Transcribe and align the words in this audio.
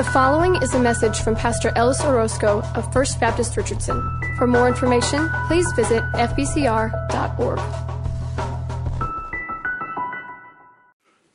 The 0.00 0.12
following 0.12 0.56
is 0.62 0.72
a 0.72 0.78
message 0.78 1.20
from 1.20 1.36
Pastor 1.36 1.72
Ellis 1.76 2.02
Orozco 2.02 2.62
of 2.74 2.90
First 2.90 3.20
Baptist 3.20 3.54
Richardson. 3.58 4.00
For 4.38 4.46
more 4.46 4.66
information, 4.66 5.28
please 5.46 5.70
visit 5.72 6.02
fbcr.org. 6.14 7.60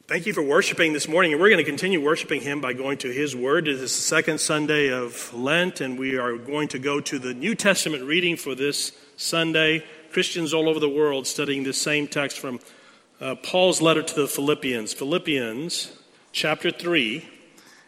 Thank 0.08 0.26
you 0.26 0.34
for 0.34 0.42
worshiping 0.42 0.94
this 0.94 1.08
morning, 1.08 1.32
and 1.32 1.40
we're 1.40 1.50
going 1.50 1.64
to 1.64 1.64
continue 1.64 2.04
worshiping 2.04 2.42
Him 2.42 2.60
by 2.60 2.74
going 2.74 2.98
to 2.98 3.12
His 3.12 3.36
Word. 3.36 3.68
It 3.68 3.76
is 3.76 3.82
the 3.82 3.88
second 3.88 4.40
Sunday 4.40 4.92
of 4.92 5.32
Lent, 5.32 5.80
and 5.80 6.00
we 6.00 6.18
are 6.18 6.36
going 6.36 6.68
to 6.70 6.80
go 6.80 7.00
to 7.00 7.20
the 7.20 7.36
New 7.36 7.54
Testament 7.54 8.04
reading 8.06 8.36
for 8.36 8.56
this 8.56 8.94
Sunday. 9.16 9.86
Christians 10.12 10.56
all 10.56 10.68
over 10.68 10.80
the 10.80 10.90
world 10.90 11.28
studying 11.28 11.66
this 11.66 11.80
same 11.80 12.08
text 12.08 12.40
from 12.40 12.60
uh, 13.22 13.36
Paul's 13.36 13.80
letter 13.80 14.02
to 14.02 14.16
the 14.16 14.28
Philippians. 14.28 14.92
Philippians 14.92 15.96
chapter 16.32 16.72
3. 16.72 17.30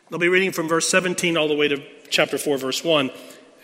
They'll 0.10 0.20
be 0.20 0.30
reading 0.30 0.54
from 0.54 0.70
verse 0.70 0.88
17 0.88 1.36
all 1.36 1.50
the 1.50 1.56
way 1.56 1.68
to 1.68 1.84
chapter 2.10 2.38
4, 2.38 2.58
verse 2.58 2.82
1. 2.82 3.12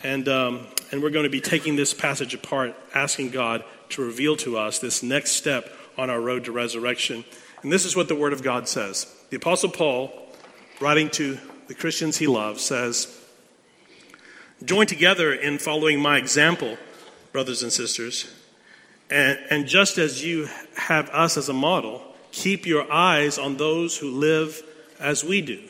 And, 0.03 0.27
um, 0.27 0.67
and 0.91 1.01
we're 1.01 1.09
going 1.09 1.23
to 1.23 1.29
be 1.29 1.39
taking 1.39 1.77
this 1.77 1.93
passage 1.93 2.33
apart, 2.33 2.75
asking 2.93 3.29
God 3.29 3.63
to 3.89 4.03
reveal 4.03 4.35
to 4.37 4.57
us 4.57 4.79
this 4.79 5.01
next 5.01 5.31
step 5.31 5.71
on 5.97 6.09
our 6.09 6.19
road 6.19 6.43
to 6.45 6.51
resurrection. 6.51 7.23
And 7.61 7.71
this 7.71 7.85
is 7.85 7.95
what 7.95 8.09
the 8.09 8.15
Word 8.15 8.33
of 8.33 8.43
God 8.43 8.67
says. 8.67 9.07
The 9.29 9.37
Apostle 9.37 9.69
Paul, 9.69 10.11
writing 10.81 11.09
to 11.11 11.37
the 11.67 11.73
Christians 11.73 12.17
he 12.17 12.27
loves, 12.27 12.61
says, 12.61 13.17
Join 14.65 14.85
together 14.85 15.33
in 15.33 15.59
following 15.59 16.01
my 16.01 16.17
example, 16.17 16.77
brothers 17.31 17.63
and 17.63 17.71
sisters. 17.71 18.33
And, 19.09 19.39
and 19.49 19.65
just 19.65 19.97
as 19.97 20.25
you 20.25 20.49
have 20.75 21.09
us 21.11 21.37
as 21.37 21.47
a 21.47 21.53
model, 21.53 22.01
keep 22.33 22.65
your 22.65 22.91
eyes 22.91 23.37
on 23.37 23.55
those 23.55 23.97
who 23.97 24.11
live 24.11 24.61
as 24.99 25.23
we 25.23 25.41
do. 25.41 25.69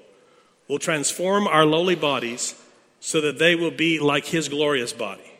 will 0.71 0.79
transform 0.79 1.47
our 1.49 1.65
lowly 1.65 1.95
bodies 1.95 2.55
so 3.01 3.19
that 3.19 3.37
they 3.37 3.55
will 3.55 3.71
be 3.71 3.99
like 3.99 4.23
his 4.27 4.47
glorious 4.47 4.93
body. 4.93 5.33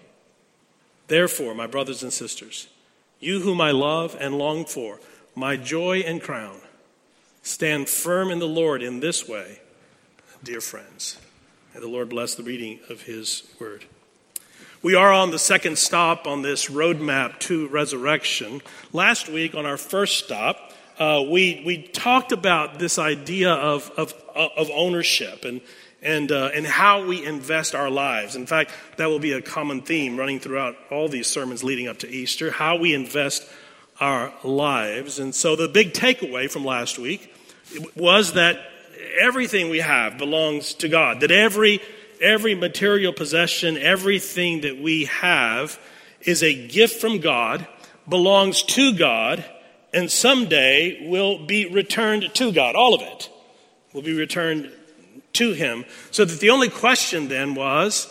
Therefore, 1.08 1.56
my 1.56 1.68
brothers 1.68 2.04
and 2.04 2.12
sisters, 2.12 2.68
you 3.22 3.40
whom 3.40 3.62
I 3.62 3.72
love 3.72 4.18
and 4.20 4.38
long 4.38 4.66
for, 4.66 5.00
my 5.34 5.56
joy 5.56 6.00
and 6.00 6.22
crown, 6.22 6.58
stand 7.44 7.88
firm 7.88 8.30
in 8.30 8.40
the 8.40 8.48
Lord 8.48 8.84
in 8.84 9.00
this 9.00 9.26
way, 9.26 9.62
dear 10.44 10.60
friends. 10.60 11.18
And 11.74 11.82
the 11.82 11.88
Lord 11.88 12.10
bless 12.10 12.36
the 12.36 12.44
reading 12.44 12.82
of 12.90 13.04
his 13.04 13.44
word. 13.58 13.86
We 14.82 14.96
are 14.96 15.14
on 15.14 15.32
the 15.32 15.40
second 15.40 15.78
stop 15.78 16.28
on 16.28 16.42
this 16.42 16.68
roadmap 16.68 17.40
to 17.40 17.70
resurrection. 17.70 18.62
Last 18.92 19.30
week, 19.30 19.56
on 19.56 19.66
our 19.66 19.78
first 19.78 20.26
stop, 20.26 20.71
uh, 21.02 21.24
we, 21.24 21.64
we 21.66 21.82
talked 21.82 22.32
about 22.32 22.78
this 22.78 23.00
idea 23.00 23.52
of, 23.52 23.90
of, 23.98 24.14
of 24.36 24.70
ownership 24.70 25.46
and, 25.46 25.60
and, 26.04 26.32
uh, 26.32 26.52
and 26.54 26.64
how 26.64 27.04
we 27.04 27.26
invest 27.26 27.74
our 27.74 27.90
lives. 27.90 28.36
In 28.36 28.46
fact, 28.46 28.72
that 28.98 29.10
will 29.10 29.18
be 29.18 29.32
a 29.32 29.42
common 29.42 29.82
theme 29.82 30.16
running 30.16 30.40
throughout 30.40 30.76
all 30.92 31.10
these 31.10 31.26
sermons 31.26 31.64
leading 31.64 31.88
up 31.88 31.98
to 32.00 32.08
Easter 32.08 32.52
how 32.52 32.76
we 32.76 32.94
invest 32.94 33.44
our 34.00 34.32
lives. 34.44 35.18
And 35.18 35.34
so 35.34 35.56
the 35.56 35.68
big 35.68 35.94
takeaway 35.94 36.48
from 36.48 36.66
last 36.66 37.00
week 37.00 37.34
was 37.96 38.34
that 38.34 38.60
everything 39.20 39.72
we 39.72 39.80
have 39.80 40.20
belongs 40.20 40.76
to 40.76 40.88
God, 40.88 41.22
that 41.22 41.32
every, 41.32 41.82
every 42.22 42.54
material 42.54 43.12
possession, 43.12 43.76
everything 43.76 44.62
that 44.62 44.78
we 44.78 45.06
have 45.06 45.80
is 46.22 46.44
a 46.44 46.68
gift 46.68 47.02
from 47.02 47.22
God, 47.22 47.66
belongs 48.08 48.62
to 48.62 48.96
God 48.96 49.44
and 49.94 50.12
someday 50.12 51.08
will 51.10 51.46
be 51.46 51.68
returned 51.68 52.34
to 52.36 52.52
God. 52.52 52.76
All 52.76 52.94
of 52.94 53.02
it 53.02 53.30
will 53.94 54.02
be 54.02 54.18
returned 54.18 54.72
to 55.34 55.54
Him. 55.54 55.86
So 56.12 56.26
that 56.26 56.40
the 56.40 56.50
only 56.50 56.70
question 56.70 57.28
then 57.28 57.56
was 57.56 58.08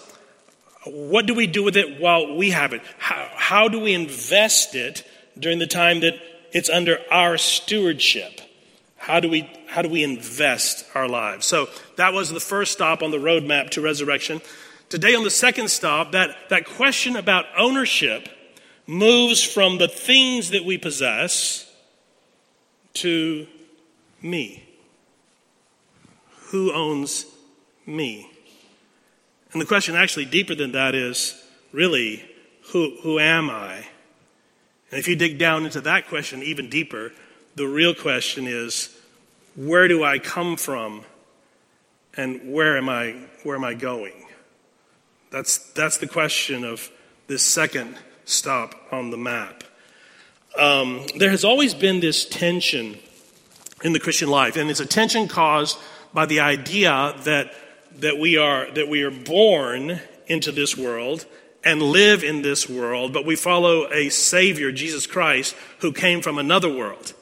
what 0.84 1.26
do 1.26 1.34
we 1.34 1.46
do 1.46 1.62
with 1.62 1.76
it 1.76 2.00
while 2.00 2.36
we 2.36 2.50
have 2.50 2.72
it? 2.72 2.82
How, 2.98 3.28
how 3.34 3.68
do 3.68 3.80
we 3.80 3.92
invest 3.92 4.74
it 4.74 5.06
during 5.38 5.58
the 5.58 5.66
time 5.66 6.00
that 6.00 6.14
it's 6.52 6.70
under 6.70 6.98
our 7.10 7.38
stewardship? 7.38 8.40
How 8.96 9.20
do 9.20 9.28
we 9.28 9.50
how 9.66 9.82
do 9.82 9.88
we 9.88 10.02
invest 10.02 10.84
our 10.94 11.08
lives? 11.08 11.46
So 11.46 11.68
that 11.96 12.12
was 12.12 12.30
the 12.30 12.40
first 12.40 12.72
stop 12.72 13.02
on 13.02 13.12
the 13.12 13.18
roadmap 13.18 13.70
to 13.70 13.80
resurrection. 13.80 14.40
Today 14.88 15.14
on 15.14 15.22
the 15.22 15.30
second 15.30 15.70
stop, 15.70 16.10
that, 16.10 16.36
that 16.48 16.66
question 16.66 17.14
about 17.14 17.46
ownership 17.56 18.28
moves 18.88 19.40
from 19.40 19.78
the 19.78 19.86
things 19.86 20.50
that 20.50 20.64
we 20.64 20.76
possess 20.76 21.69
to 22.94 23.46
me? 24.22 24.64
Who 26.48 26.72
owns 26.72 27.26
me? 27.86 28.30
And 29.52 29.60
the 29.60 29.66
question, 29.66 29.96
actually, 29.96 30.26
deeper 30.26 30.54
than 30.54 30.72
that, 30.72 30.94
is 30.94 31.40
really, 31.72 32.24
who, 32.72 32.96
who 33.02 33.18
am 33.18 33.50
I? 33.50 33.86
And 34.90 34.98
if 34.98 35.08
you 35.08 35.16
dig 35.16 35.38
down 35.38 35.64
into 35.64 35.80
that 35.82 36.08
question 36.08 36.42
even 36.42 36.68
deeper, 36.68 37.12
the 37.56 37.66
real 37.66 37.94
question 37.94 38.46
is, 38.46 38.96
where 39.56 39.88
do 39.88 40.04
I 40.04 40.18
come 40.18 40.56
from 40.56 41.04
and 42.16 42.52
where 42.52 42.76
am 42.76 42.88
I, 42.88 43.16
where 43.42 43.56
am 43.56 43.64
I 43.64 43.74
going? 43.74 44.26
That's, 45.30 45.58
that's 45.72 45.98
the 45.98 46.08
question 46.08 46.64
of 46.64 46.90
this 47.26 47.42
second 47.42 47.96
stop 48.24 48.74
on 48.90 49.10
the 49.10 49.16
map 49.16 49.62
um, 50.58 51.06
there 51.16 51.30
has 51.30 51.44
always 51.44 51.74
been 51.74 52.00
this 52.00 52.24
tension 52.24 52.98
in 53.82 53.92
the 53.92 54.00
Christian 54.00 54.28
life, 54.28 54.56
and 54.56 54.70
it's 54.70 54.80
a 54.80 54.86
tension 54.86 55.28
caused 55.28 55.78
by 56.12 56.26
the 56.26 56.40
idea 56.40 57.14
that 57.24 57.52
that 57.98 58.18
we 58.18 58.36
are 58.36 58.70
that 58.72 58.88
we 58.88 59.02
are 59.02 59.10
born 59.10 60.00
into 60.26 60.52
this 60.52 60.76
world 60.76 61.26
and 61.62 61.82
live 61.82 62.24
in 62.24 62.42
this 62.42 62.68
world, 62.68 63.12
but 63.12 63.26
we 63.26 63.36
follow 63.36 63.90
a 63.92 64.08
Savior, 64.08 64.72
Jesus 64.72 65.06
Christ, 65.06 65.54
who 65.80 65.92
came 65.92 66.22
from 66.22 66.38
another 66.38 66.72
world. 66.72 67.12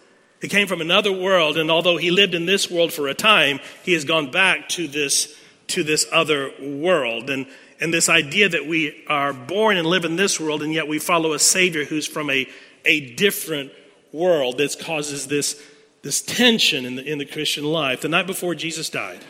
He 0.40 0.46
came 0.48 0.68
from 0.68 0.80
another 0.80 1.10
world, 1.10 1.56
and 1.56 1.70
although 1.70 1.96
he 1.96 2.12
lived 2.12 2.34
in 2.34 2.46
this 2.46 2.70
world 2.70 2.92
for 2.92 3.08
a 3.08 3.14
time, 3.14 3.58
he 3.82 3.94
has 3.94 4.04
gone 4.04 4.30
back 4.30 4.68
to 4.70 4.86
this 4.86 5.34
to 5.68 5.82
this 5.82 6.06
other 6.12 6.52
world. 6.60 7.30
And 7.30 7.46
and 7.80 7.94
this 7.94 8.08
idea 8.08 8.48
that 8.48 8.66
we 8.66 9.04
are 9.06 9.32
born 9.32 9.76
and 9.76 9.86
live 9.86 10.04
in 10.04 10.16
this 10.16 10.40
world, 10.40 10.62
and 10.62 10.72
yet 10.72 10.88
we 10.88 10.98
follow 10.98 11.32
a 11.32 11.38
Savior 11.38 11.84
who's 11.84 12.06
from 12.06 12.30
a 12.30 12.48
a 12.84 13.14
different 13.14 13.72
world 14.12 14.58
that 14.58 14.78
causes 14.78 15.26
this, 15.26 15.60
this 16.02 16.22
tension 16.22 16.84
in 16.84 16.96
the, 16.96 17.04
in 17.04 17.18
the 17.18 17.26
Christian 17.26 17.64
life. 17.64 18.00
The 18.00 18.08
night 18.08 18.26
before 18.26 18.54
Jesus 18.54 18.88
died, 18.88 19.20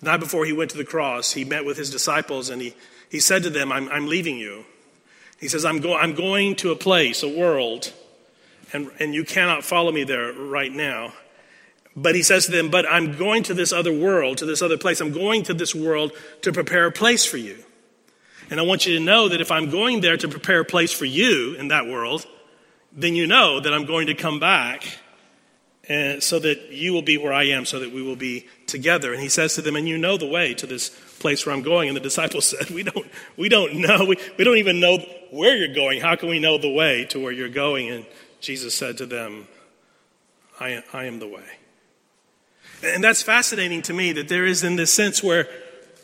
the 0.00 0.10
night 0.10 0.20
before 0.20 0.44
he 0.44 0.52
went 0.52 0.70
to 0.70 0.76
the 0.76 0.84
cross, 0.84 1.32
he 1.32 1.44
met 1.44 1.64
with 1.64 1.76
his 1.76 1.90
disciples 1.90 2.50
and 2.50 2.60
he, 2.60 2.74
he 3.10 3.20
said 3.20 3.42
to 3.44 3.50
them, 3.50 3.72
I'm, 3.72 3.88
I'm 3.88 4.06
leaving 4.06 4.38
you. 4.38 4.64
He 5.38 5.48
says, 5.48 5.64
I'm, 5.64 5.80
go- 5.80 5.96
I'm 5.96 6.14
going 6.14 6.56
to 6.56 6.70
a 6.70 6.76
place, 6.76 7.22
a 7.22 7.28
world, 7.28 7.92
and, 8.72 8.90
and 8.98 9.14
you 9.14 9.24
cannot 9.24 9.64
follow 9.64 9.92
me 9.92 10.04
there 10.04 10.32
right 10.32 10.72
now. 10.72 11.12
But 11.96 12.14
he 12.14 12.22
says 12.22 12.46
to 12.46 12.52
them, 12.52 12.70
But 12.70 12.90
I'm 12.90 13.16
going 13.16 13.44
to 13.44 13.54
this 13.54 13.72
other 13.72 13.92
world, 13.92 14.38
to 14.38 14.46
this 14.46 14.62
other 14.62 14.76
place. 14.76 15.00
I'm 15.00 15.12
going 15.12 15.44
to 15.44 15.54
this 15.54 15.74
world 15.74 16.12
to 16.42 16.52
prepare 16.52 16.86
a 16.86 16.92
place 16.92 17.24
for 17.24 17.36
you. 17.36 17.62
And 18.50 18.60
I 18.60 18.62
want 18.64 18.86
you 18.86 18.98
to 18.98 19.04
know 19.04 19.28
that 19.28 19.40
if 19.40 19.50
I'm 19.50 19.70
going 19.70 20.00
there 20.00 20.16
to 20.16 20.28
prepare 20.28 20.60
a 20.60 20.64
place 20.64 20.92
for 20.92 21.04
you 21.04 21.54
in 21.54 21.68
that 21.68 21.86
world, 21.86 22.26
then 22.94 23.14
you 23.14 23.26
know 23.26 23.60
that 23.60 23.72
I'm 23.72 23.86
going 23.86 24.06
to 24.06 24.14
come 24.14 24.38
back 24.38 24.84
and 25.88 26.22
so 26.22 26.38
that 26.38 26.72
you 26.72 26.92
will 26.92 27.02
be 27.02 27.18
where 27.18 27.32
I 27.32 27.44
am, 27.44 27.66
so 27.66 27.80
that 27.80 27.92
we 27.92 28.02
will 28.02 28.16
be 28.16 28.46
together. 28.66 29.12
And 29.12 29.20
he 29.20 29.28
says 29.28 29.54
to 29.54 29.62
them, 29.62 29.76
And 29.76 29.86
you 29.86 29.98
know 29.98 30.16
the 30.16 30.26
way 30.26 30.54
to 30.54 30.66
this 30.66 30.88
place 31.18 31.44
where 31.44 31.54
I'm 31.54 31.62
going. 31.62 31.88
And 31.88 31.96
the 31.96 32.00
disciples 32.00 32.46
said, 32.48 32.70
We 32.70 32.82
don't, 32.82 33.06
we 33.36 33.48
don't 33.48 33.76
know. 33.76 34.04
We, 34.04 34.16
we 34.38 34.44
don't 34.44 34.56
even 34.56 34.80
know 34.80 34.98
where 35.30 35.56
you're 35.56 35.74
going. 35.74 36.00
How 36.00 36.16
can 36.16 36.28
we 36.28 36.38
know 36.38 36.58
the 36.58 36.72
way 36.72 37.04
to 37.06 37.20
where 37.20 37.32
you're 37.32 37.48
going? 37.48 37.90
And 37.90 38.06
Jesus 38.40 38.74
said 38.74 38.98
to 38.98 39.06
them, 39.06 39.46
I, 40.58 40.82
I 40.92 41.04
am 41.04 41.18
the 41.18 41.28
way. 41.28 41.44
And 42.82 43.02
that's 43.02 43.22
fascinating 43.22 43.82
to 43.82 43.92
me 43.92 44.12
that 44.12 44.28
there 44.28 44.44
is 44.44 44.62
in 44.62 44.76
this 44.76 44.92
sense 44.92 45.22
where, 45.22 45.48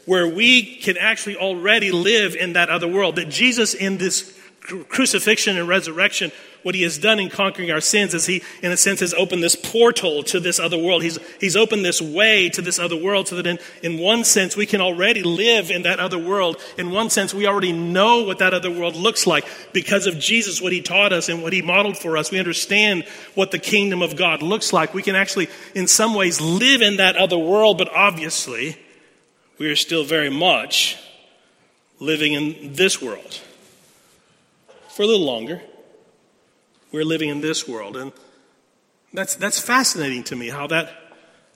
where 0.07 0.27
we 0.27 0.77
can 0.77 0.97
actually 0.97 1.37
already 1.37 1.91
live 1.91 2.35
in 2.35 2.55
that 2.55 2.71
other 2.71 2.89
world, 2.89 3.17
that 3.17 3.29
Jesus 3.29 3.75
in 3.75 3.99
this 3.99 4.37
crucifixion 4.89 5.59
and 5.59 5.69
resurrection, 5.69 6.33
what 6.63 6.75
he 6.75 6.83
has 6.83 6.99
done 6.99 7.19
in 7.19 7.31
conquering 7.31 7.71
our 7.71 7.81
sins 7.81 8.15
is 8.15 8.27
he, 8.27 8.43
in 8.63 8.71
a 8.71 8.77
sense, 8.77 9.01
has 9.01 9.15
opened 9.15 9.43
this 9.43 9.57
portal 9.57 10.23
to 10.25 10.41
this 10.41 10.59
other 10.59 10.79
world. 10.79 11.03
He's, 11.03 11.19
he's 11.41 11.57
opened 11.57 11.85
this 11.85 12.03
way 12.03 12.49
to 12.51 12.63
this 12.63 12.79
other 12.79 12.97
world 12.97 13.29
so 13.29 13.37
that 13.37 13.47
in, 13.47 13.59
in 13.83 13.99
one 13.99 14.25
sense 14.25 14.57
we 14.57 14.67
can 14.67 14.81
already 14.81 15.23
live 15.23 15.71
in 15.71 15.83
that 15.83 16.01
other 16.01 16.19
world. 16.19 16.57
In 16.77 16.91
one 16.91 17.11
sense, 17.11 17.33
we 17.33 17.47
already 17.47 17.73
know 17.73 18.23
what 18.23 18.39
that 18.39 18.55
other 18.55 18.71
world 18.71 18.97
looks 18.97 19.27
like 19.27 19.47
because 19.73 20.07
of 20.07 20.19
Jesus, 20.19 20.61
what 20.61 20.73
he 20.73 20.83
taught 20.83 21.13
us 21.13 21.29
and 21.29 21.43
what 21.43 21.53
he 21.53 21.63
modeled 21.63 21.99
for 21.99 22.17
us. 22.17 22.31
We 22.31 22.39
understand 22.39 23.05
what 23.35 23.51
the 23.51 23.59
kingdom 23.59 24.03
of 24.03 24.17
God 24.17 24.43
looks 24.43 24.73
like. 24.73 24.95
We 24.95 25.03
can 25.03 25.17
actually, 25.17 25.49
in 25.75 25.87
some 25.87 26.15
ways, 26.15 26.41
live 26.41 26.83
in 26.83 26.97
that 26.97 27.17
other 27.17 27.39
world, 27.39 27.79
but 27.79 27.89
obviously, 27.95 28.77
we 29.59 29.71
are 29.71 29.77
still 29.77 30.05
very 30.05 30.31
much 30.31 30.99
living 31.99 32.33
in 32.33 32.73
this 32.73 33.01
world 33.01 33.41
for 34.89 35.03
a 35.03 35.07
little 35.07 35.25
longer. 35.25 35.63
We're 36.93 37.05
living 37.05 37.29
in 37.29 37.41
this 37.41 37.69
world. 37.69 37.97
And 37.97 38.13
that's, 39.13 39.35
that's 39.35 39.59
fascinating 39.59 40.25
to 40.25 40.37
me 40.37 40.49
how 40.49 40.67
that, 40.69 40.93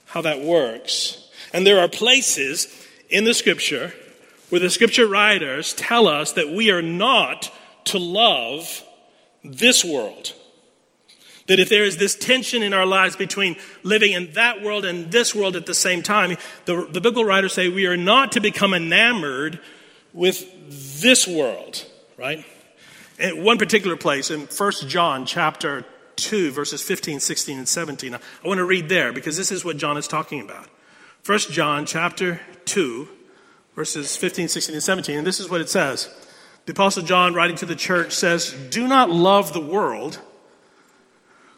how 0.05 0.21
that 0.21 0.41
works. 0.41 1.29
And 1.53 1.65
there 1.65 1.79
are 1.79 1.87
places 1.87 2.67
in 3.09 3.23
the 3.23 3.33
scripture 3.33 3.93
where 4.49 4.61
the 4.61 4.69
scripture 4.69 5.07
writers 5.07 5.73
tell 5.73 6.07
us 6.07 6.33
that 6.33 6.49
we 6.49 6.71
are 6.71 6.81
not 6.81 7.51
to 7.85 7.97
love 7.97 8.83
this 9.43 9.83
world. 9.83 10.33
That 11.47 11.59
if 11.59 11.69
there 11.69 11.83
is 11.83 11.97
this 11.97 12.15
tension 12.15 12.63
in 12.63 12.73
our 12.73 12.85
lives 12.85 13.15
between 13.15 13.55
living 13.83 14.13
in 14.13 14.33
that 14.33 14.63
world 14.63 14.83
and 14.83 15.11
this 15.11 15.35
world 15.35 15.55
at 15.55 15.67
the 15.67 15.75
same 15.75 16.01
time, 16.01 16.37
the, 16.65 16.87
the 16.91 17.01
biblical 17.01 17.25
writers 17.25 17.53
say 17.53 17.69
we 17.69 17.85
are 17.85 17.97
not 17.97 18.31
to 18.31 18.39
become 18.39 18.73
enamored 18.73 19.59
with 20.11 21.01
this 21.01 21.27
world, 21.27 21.85
right? 22.17 22.43
In 23.17 23.43
one 23.43 23.57
particular 23.57 23.95
place 23.95 24.29
in 24.29 24.41
1 24.41 24.71
John 24.87 25.25
chapter 25.25 25.85
2, 26.17 26.51
verses 26.51 26.81
15, 26.81 27.19
16, 27.19 27.57
and 27.57 27.67
17. 27.67 28.15
I 28.15 28.19
want 28.47 28.57
to 28.57 28.65
read 28.65 28.89
there 28.89 29.13
because 29.13 29.37
this 29.37 29.51
is 29.51 29.63
what 29.63 29.77
John 29.77 29.97
is 29.97 30.07
talking 30.07 30.41
about. 30.41 30.67
1 31.25 31.39
John 31.51 31.85
chapter 31.85 32.41
2, 32.65 33.07
verses 33.75 34.15
15, 34.15 34.47
16, 34.47 34.75
and 34.75 34.83
17. 34.83 35.17
And 35.17 35.27
this 35.27 35.39
is 35.39 35.49
what 35.49 35.61
it 35.61 35.69
says. 35.69 36.13
The 36.65 36.73
Apostle 36.73 37.03
John, 37.03 37.33
writing 37.33 37.55
to 37.57 37.65
the 37.65 37.75
church, 37.75 38.13
says, 38.13 38.53
Do 38.69 38.87
not 38.87 39.09
love 39.09 39.53
the 39.53 39.61
world 39.61 40.19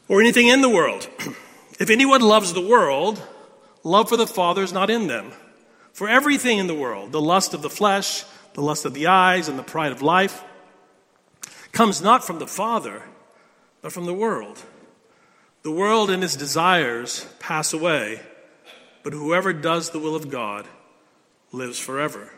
or 0.08 0.22
anything 0.22 0.48
in 0.48 0.62
the 0.62 0.70
world. 0.70 1.08
if 1.80 1.90
anyone 1.90 2.22
loves 2.22 2.54
the 2.54 2.66
world, 2.66 3.22
love 3.84 4.10
for 4.10 4.18
the 4.18 4.28
Father 4.28 4.64
is 4.64 4.74
not 4.74 4.90
in 4.90 5.08
them. 5.08 5.32
For 5.94 6.08
everything 6.08 6.60
in 6.60 6.68
the 6.68 6.76
world, 6.76 7.12
the 7.12 7.22
lust 7.22 7.54
of 7.54 7.62
the 7.62 7.70
flesh, 7.70 8.24
the 8.54 8.62
lust 8.62 8.86
of 8.86 8.94
the 8.94 9.08
eyes, 9.08 9.48
and 9.48 9.58
the 9.58 9.64
pride 9.64 9.92
of 9.92 10.02
life, 10.02 10.44
comes 11.78 12.02
not 12.02 12.26
from 12.26 12.40
the 12.40 12.48
Father, 12.48 13.04
but 13.84 13.94
from 13.94 14.08
the 14.08 14.14
world. 14.14 14.64
The 15.62 15.70
world 15.70 16.10
and 16.10 16.24
its 16.24 16.36
desires 16.36 17.28
pass 17.38 17.72
away, 17.72 18.20
but 19.04 19.14
whoever 19.14 19.54
does 19.54 19.92
the 19.92 20.00
will 20.00 20.16
of 20.16 20.32
God 20.32 20.66
lives 21.52 21.78
forever. 21.78 22.32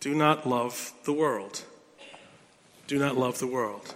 Do 0.00 0.14
not 0.14 0.46
love 0.46 0.92
the 1.04 1.14
world. 1.14 1.62
Do 2.86 2.98
not 2.98 3.16
love 3.16 3.38
the 3.38 3.46
world. 3.46 3.94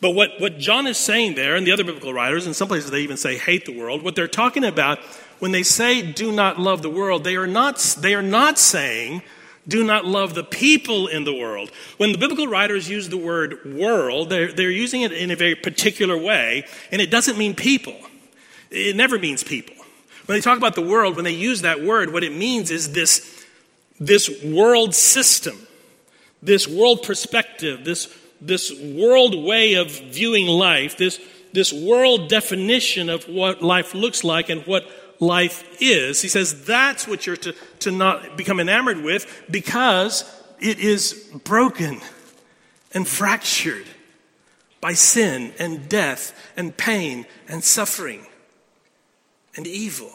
But 0.00 0.10
what, 0.10 0.40
what 0.40 0.58
John 0.58 0.88
is 0.88 0.98
saying 0.98 1.36
there, 1.36 1.54
and 1.54 1.64
the 1.64 1.70
other 1.70 1.84
biblical 1.84 2.12
writers, 2.12 2.44
in 2.44 2.54
some 2.54 2.66
places 2.66 2.90
they 2.90 3.02
even 3.02 3.16
say 3.16 3.38
hate 3.38 3.66
the 3.66 3.78
world, 3.78 4.02
what 4.02 4.16
they're 4.16 4.26
talking 4.26 4.64
about 4.64 4.98
when 5.38 5.52
they 5.52 5.62
say 5.62 6.02
do 6.02 6.32
not 6.32 6.58
love 6.58 6.82
the 6.82 6.90
world, 6.90 7.22
they 7.22 7.36
are 7.36 7.46
not, 7.46 7.78
they 8.00 8.14
are 8.14 8.20
not 8.22 8.58
saying 8.58 9.22
do 9.68 9.84
not 9.84 10.04
love 10.04 10.34
the 10.34 10.44
people 10.44 11.06
in 11.08 11.24
the 11.24 11.34
world. 11.34 11.70
When 11.96 12.12
the 12.12 12.18
biblical 12.18 12.46
writers 12.46 12.88
use 12.88 13.08
the 13.08 13.16
word 13.16 13.58
world, 13.64 14.30
they're, 14.30 14.52
they're 14.52 14.70
using 14.70 15.02
it 15.02 15.12
in 15.12 15.30
a 15.30 15.36
very 15.36 15.54
particular 15.54 16.16
way, 16.16 16.64
and 16.92 17.00
it 17.00 17.10
doesn't 17.10 17.36
mean 17.36 17.54
people. 17.54 17.96
It 18.70 18.96
never 18.96 19.18
means 19.18 19.42
people. 19.42 19.74
When 20.26 20.36
they 20.36 20.40
talk 20.40 20.58
about 20.58 20.74
the 20.74 20.82
world, 20.82 21.16
when 21.16 21.24
they 21.24 21.34
use 21.34 21.62
that 21.62 21.82
word, 21.82 22.12
what 22.12 22.24
it 22.24 22.32
means 22.32 22.70
is 22.70 22.92
this, 22.92 23.44
this 23.98 24.30
world 24.44 24.94
system, 24.94 25.56
this 26.42 26.68
world 26.68 27.02
perspective, 27.02 27.84
this 27.84 28.12
this 28.40 28.72
world 28.72 29.34
way 29.34 29.74
of 29.74 29.90
viewing 29.90 30.46
life, 30.46 30.96
this, 30.96 31.20
this 31.52 31.72
world 31.72 32.28
definition 32.28 33.08
of 33.08 33.24
what 33.28 33.62
life 33.62 33.94
looks 33.94 34.24
like 34.24 34.48
and 34.50 34.62
what 34.66 34.86
life 35.20 35.64
is. 35.80 36.22
He 36.22 36.28
says 36.28 36.64
that's 36.64 37.06
what 37.06 37.26
you're 37.26 37.36
to, 37.36 37.54
to 37.80 37.90
not 37.90 38.36
become 38.36 38.60
enamored 38.60 39.02
with 39.02 39.44
because 39.50 40.24
it 40.60 40.78
is 40.78 41.14
broken 41.44 42.00
and 42.92 43.06
fractured 43.06 43.86
by 44.80 44.92
sin 44.92 45.52
and 45.58 45.88
death 45.88 46.34
and 46.56 46.76
pain 46.76 47.26
and 47.48 47.62
suffering 47.62 48.26
and 49.56 49.66
evil. 49.66 50.12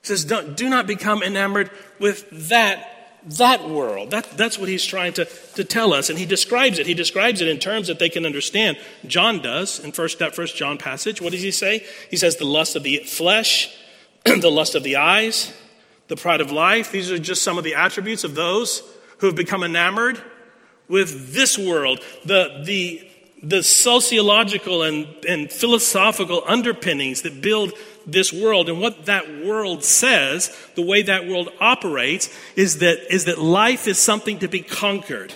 He 0.00 0.06
says, 0.06 0.24
do 0.24 0.68
not 0.68 0.86
become 0.86 1.22
enamored 1.22 1.70
with 1.98 2.48
that 2.48 2.99
that 3.24 3.68
world. 3.68 4.10
That, 4.10 4.30
that's 4.36 4.58
what 4.58 4.68
he's 4.68 4.84
trying 4.84 5.12
to, 5.14 5.26
to 5.54 5.64
tell 5.64 5.92
us. 5.92 6.10
And 6.10 6.18
he 6.18 6.26
describes 6.26 6.78
it. 6.78 6.86
He 6.86 6.94
describes 6.94 7.40
it 7.40 7.48
in 7.48 7.58
terms 7.58 7.88
that 7.88 7.98
they 7.98 8.08
can 8.08 8.24
understand. 8.24 8.78
John 9.06 9.40
does 9.40 9.78
in 9.78 9.92
first, 9.92 10.18
that 10.18 10.34
first 10.34 10.56
John 10.56 10.78
passage. 10.78 11.20
What 11.20 11.32
does 11.32 11.42
he 11.42 11.50
say? 11.50 11.84
He 12.10 12.16
says, 12.16 12.36
the 12.36 12.44
lust 12.44 12.76
of 12.76 12.82
the 12.82 12.98
flesh, 12.98 13.74
the 14.24 14.50
lust 14.50 14.74
of 14.74 14.82
the 14.82 14.96
eyes, 14.96 15.52
the 16.08 16.16
pride 16.16 16.40
of 16.40 16.50
life. 16.50 16.92
These 16.92 17.10
are 17.10 17.18
just 17.18 17.42
some 17.42 17.58
of 17.58 17.64
the 17.64 17.74
attributes 17.74 18.24
of 18.24 18.34
those 18.34 18.82
who 19.18 19.26
have 19.26 19.36
become 19.36 19.62
enamored 19.62 20.22
with 20.88 21.34
this 21.34 21.58
world. 21.58 22.00
The, 22.24 22.62
the, 22.64 23.08
the 23.42 23.62
sociological 23.62 24.82
and, 24.82 25.06
and 25.28 25.50
philosophical 25.50 26.42
underpinnings 26.46 27.22
that 27.22 27.40
build 27.40 27.72
this 28.06 28.32
world. 28.32 28.68
And 28.68 28.80
what 28.80 29.06
that 29.06 29.28
world 29.44 29.84
says, 29.84 30.56
the 30.74 30.82
way 30.82 31.02
that 31.02 31.26
world 31.26 31.50
operates, 31.60 32.34
is 32.56 32.78
that, 32.78 33.12
is 33.12 33.26
that 33.26 33.38
life 33.38 33.86
is 33.86 33.98
something 33.98 34.38
to 34.40 34.48
be 34.48 34.60
conquered, 34.60 35.32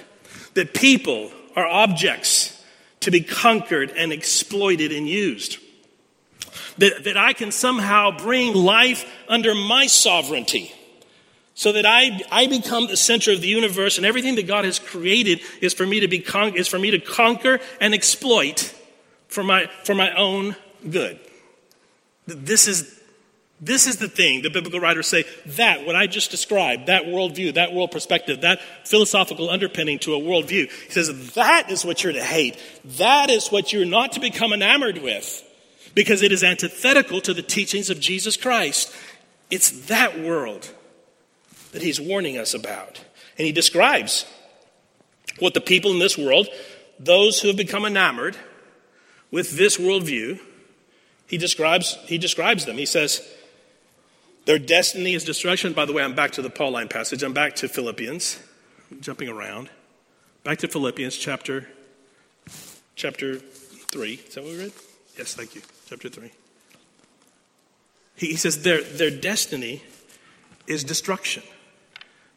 that 0.54 0.74
people 0.74 1.30
are 1.56 1.66
objects 1.66 2.62
to 3.00 3.10
be 3.10 3.20
conquered 3.20 3.90
and 3.90 4.12
exploited 4.12 4.92
and 4.92 5.08
used. 5.08 5.58
That, 6.78 7.04
that 7.04 7.16
I 7.16 7.32
can 7.32 7.52
somehow 7.52 8.16
bring 8.16 8.54
life 8.54 9.08
under 9.28 9.54
my 9.54 9.86
sovereignty 9.86 10.72
so 11.54 11.70
that 11.72 11.86
I, 11.86 12.20
I 12.32 12.46
become 12.48 12.88
the 12.88 12.96
center 12.96 13.30
of 13.30 13.40
the 13.40 13.46
universe 13.46 13.96
and 13.96 14.04
everything 14.04 14.34
that 14.36 14.48
God 14.48 14.64
has 14.64 14.80
created 14.80 15.40
is 15.60 15.72
for 15.72 15.86
me 15.86 16.00
to 16.00 16.08
be 16.08 16.18
con- 16.18 16.56
is 16.56 16.66
for 16.66 16.78
me 16.78 16.90
to 16.90 16.98
conquer 16.98 17.60
and 17.80 17.94
exploit 17.94 18.74
for 19.28 19.44
my, 19.44 19.68
for 19.84 19.94
my 19.94 20.12
own 20.14 20.56
good. 20.88 21.18
This 22.26 22.68
is, 22.68 23.00
this 23.60 23.86
is 23.86 23.98
the 23.98 24.08
thing 24.08 24.42
the 24.42 24.50
biblical 24.50 24.80
writers 24.80 25.06
say 25.06 25.24
that, 25.46 25.86
what 25.86 25.96
I 25.96 26.06
just 26.06 26.30
described, 26.30 26.86
that 26.86 27.04
worldview, 27.04 27.54
that 27.54 27.72
world 27.72 27.90
perspective, 27.90 28.40
that 28.40 28.60
philosophical 28.84 29.50
underpinning 29.50 29.98
to 30.00 30.14
a 30.14 30.20
worldview. 30.20 30.70
He 30.70 30.90
says 30.90 31.34
that 31.34 31.70
is 31.70 31.84
what 31.84 32.02
you're 32.02 32.12
to 32.12 32.22
hate. 32.22 32.56
That 32.84 33.30
is 33.30 33.48
what 33.48 33.72
you're 33.72 33.84
not 33.84 34.12
to 34.12 34.20
become 34.20 34.52
enamored 34.52 34.98
with 34.98 35.42
because 35.94 36.22
it 36.22 36.32
is 36.32 36.42
antithetical 36.42 37.20
to 37.20 37.34
the 37.34 37.42
teachings 37.42 37.90
of 37.90 38.00
Jesus 38.00 38.36
Christ. 38.36 38.92
It's 39.50 39.86
that 39.86 40.18
world 40.18 40.70
that 41.72 41.82
he's 41.82 42.00
warning 42.00 42.38
us 42.38 42.54
about. 42.54 43.00
And 43.36 43.46
he 43.46 43.52
describes 43.52 44.26
what 45.38 45.54
the 45.54 45.60
people 45.60 45.90
in 45.90 45.98
this 45.98 46.16
world, 46.16 46.48
those 46.98 47.40
who 47.40 47.48
have 47.48 47.56
become 47.56 47.84
enamored 47.84 48.36
with 49.30 49.56
this 49.56 49.76
worldview, 49.76 50.40
he 51.26 51.38
describes, 51.38 51.98
he 52.06 52.18
describes 52.18 52.64
them. 52.64 52.76
He 52.76 52.86
says, 52.86 53.26
their 54.44 54.58
destiny 54.58 55.14
is 55.14 55.24
destruction. 55.24 55.72
By 55.72 55.86
the 55.86 55.92
way, 55.92 56.02
I'm 56.02 56.14
back 56.14 56.32
to 56.32 56.42
the 56.42 56.50
Pauline 56.50 56.88
passage. 56.88 57.22
I'm 57.22 57.32
back 57.32 57.56
to 57.56 57.68
Philippians. 57.68 58.38
I'm 58.90 59.00
jumping 59.00 59.28
around. 59.28 59.70
Back 60.42 60.58
to 60.58 60.68
Philippians 60.68 61.16
chapter, 61.16 61.68
chapter 62.94 63.38
3. 63.38 64.12
Is 64.14 64.34
that 64.34 64.44
what 64.44 64.52
we 64.52 64.58
read? 64.58 64.72
Yes, 65.16 65.34
thank 65.34 65.54
you. 65.54 65.62
Chapter 65.88 66.10
3. 66.10 66.30
He, 68.16 68.26
he 68.28 68.36
says 68.36 68.62
their, 68.62 68.82
their 68.82 69.10
destiny 69.10 69.82
is 70.66 70.84
destruction. 70.84 71.42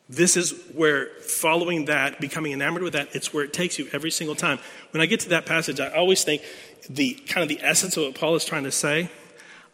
This 0.09 0.37
is 0.37 0.53
where 0.73 1.07
following 1.19 1.85
that, 1.85 2.21
becoming 2.21 2.53
enamored 2.53 2.83
with 2.83 2.93
that, 2.93 3.09
it's 3.13 3.33
where 3.33 3.43
it 3.43 3.51
takes 3.51 3.77
you 3.77 3.89
every 3.91 4.11
single 4.11 4.35
time. 4.35 4.59
When 4.91 5.01
I 5.01 5.05
get 5.05 5.19
to 5.21 5.29
that 5.29 5.45
passage, 5.45 5.81
I 5.81 5.89
always 5.89 6.23
think 6.23 6.43
the 6.89 7.13
kind 7.27 7.43
of 7.43 7.49
the 7.49 7.63
essence 7.63 7.97
of 7.97 8.03
what 8.03 8.15
Paul 8.15 8.35
is 8.35 8.45
trying 8.45 8.63
to 8.63 8.71
say. 8.71 9.09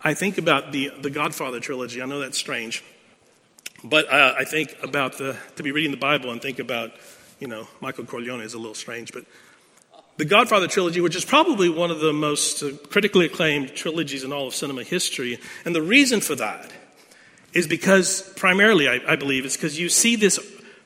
I 0.01 0.13
think 0.13 0.37
about 0.37 0.71
the, 0.71 0.91
the 1.01 1.09
Godfather 1.09 1.59
trilogy. 1.59 2.01
I 2.01 2.05
know 2.05 2.19
that's 2.19 2.37
strange. 2.37 2.83
But 3.83 4.11
uh, 4.11 4.35
I 4.37 4.45
think 4.45 4.75
about 4.81 5.17
the, 5.17 5.37
to 5.55 5.63
be 5.63 5.71
reading 5.71 5.91
the 5.91 5.97
Bible 5.97 6.31
and 6.31 6.41
think 6.41 6.59
about, 6.59 6.91
you 7.39 7.47
know, 7.47 7.67
Michael 7.81 8.05
Corleone 8.05 8.41
is 8.41 8.53
a 8.53 8.57
little 8.57 8.75
strange. 8.75 9.11
But 9.11 9.25
the 10.17 10.25
Godfather 10.25 10.67
trilogy, 10.67 11.01
which 11.01 11.15
is 11.15 11.25
probably 11.25 11.69
one 11.69 11.91
of 11.91 11.99
the 11.99 12.13
most 12.13 12.63
uh, 12.63 12.71
critically 12.89 13.25
acclaimed 13.25 13.75
trilogies 13.75 14.23
in 14.23 14.31
all 14.31 14.47
of 14.47 14.55
cinema 14.55 14.83
history. 14.83 15.39
And 15.65 15.75
the 15.75 15.81
reason 15.81 16.21
for 16.21 16.35
that 16.35 16.71
is 17.53 17.67
because, 17.67 18.21
primarily, 18.35 18.87
I, 18.87 18.99
I 19.07 19.15
believe, 19.15 19.45
it's 19.45 19.57
because 19.57 19.79
you 19.79 19.89
see 19.89 20.15
this 20.15 20.39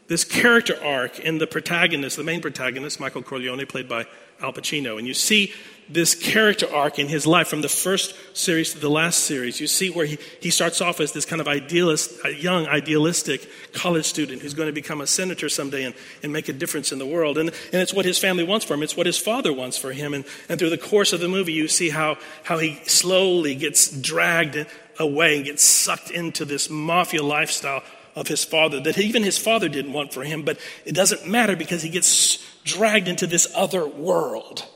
this 0.08 0.24
character 0.24 0.82
arc 0.82 1.20
in 1.20 1.38
the 1.38 1.48
protagonist, 1.48 2.16
the 2.16 2.24
main 2.24 2.42
protagonist, 2.42 3.00
Michael 3.00 3.24
Corleone, 3.24 3.66
played 3.66 3.90
by 3.90 4.06
Al 4.42 4.54
Pacino. 4.54 4.98
And 4.98 5.06
you 5.06 5.14
see 5.14 5.54
this 5.90 6.16
character 6.16 6.68
arc 6.74 7.00
in 7.00 7.08
his 7.08 7.26
life 7.26 7.48
from 7.48 7.62
the 7.62 7.70
first 7.70 8.14
series 8.36 8.74
to 8.74 8.80
the 8.80 8.90
last 8.90 9.20
series. 9.20 9.60
You 9.62 9.68
see 9.68 9.90
where 9.90 10.06
he, 10.06 10.18
he 10.42 10.50
starts 10.50 10.82
off 10.82 11.00
as 11.00 11.14
this 11.14 11.26
kind 11.26 11.40
of 11.40 11.48
idealist, 11.48 12.14
a 12.26 12.34
young, 12.34 12.68
idealistic 12.68 13.48
college 13.74 14.06
student 14.06 14.42
who's 14.42 14.54
going 14.54 14.68
to 14.68 14.74
become 14.74 15.02
a 15.02 15.08
senator 15.08 15.50
someday 15.50 15.86
and, 15.86 15.96
and 16.24 16.34
make 16.34 16.50
a 16.50 16.54
difference 16.54 16.92
in 16.92 17.00
the 17.00 17.06
world. 17.06 17.38
And, 17.38 17.50
and 17.72 17.82
it's 17.82 17.94
what 17.94 18.06
his 18.06 18.20
family 18.20 18.44
wants 18.44 18.66
for 18.66 18.74
him, 18.74 18.84
it's 18.84 18.98
what 18.98 19.06
his 19.06 19.18
father 19.18 19.54
wants 19.54 19.78
for 19.78 19.94
him. 19.94 20.14
And, 20.14 20.26
and 20.50 20.60
through 20.60 20.72
the 20.72 20.78
course 20.78 21.14
of 21.14 21.20
the 21.20 21.30
movie, 21.30 21.54
you 21.54 21.68
see 21.68 21.90
how, 21.90 22.18
how 22.44 22.58
he 22.58 22.80
slowly 22.86 23.56
gets 23.56 23.90
dragged 23.90 24.66
away 25.00 25.38
and 25.38 25.46
gets 25.46 25.64
sucked 25.64 26.12
into 26.12 26.44
this 26.44 26.70
mafia 26.70 27.24
lifestyle 27.24 27.84
of 28.16 28.28
his 28.28 28.44
father 28.44 28.80
that 28.82 28.98
even 28.98 29.22
his 29.24 29.38
father 29.38 29.70
didn't 29.70 29.94
want 29.94 30.12
for 30.12 30.24
him, 30.24 30.42
but 30.42 30.60
it 30.86 30.96
doesn't 30.96 31.28
matter 31.28 31.56
because 31.56 31.84
he 31.84 31.90
gets 31.90 32.44
dragged 32.64 33.08
into 33.08 33.28
this 33.28 33.48
other 33.56 33.88
world. 33.88 34.68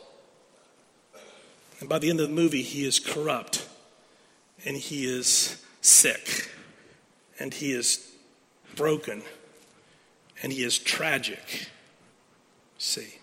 And 1.82 1.90
by 1.90 2.00
the 2.00 2.10
end 2.10 2.22
of 2.22 2.30
the 2.30 2.36
movie, 2.36 2.62
he 2.62 2.86
is 2.86 3.00
corrupt 3.00 3.68
and 4.64 4.78
he 4.78 5.06
is 5.06 5.62
sick 5.82 6.50
and 7.40 7.54
he 7.54 7.74
is 7.74 8.08
broken 8.76 9.24
and 10.44 10.54
he 10.54 10.64
is 10.64 10.78
tragic. 10.78 11.70
See? 12.78 13.16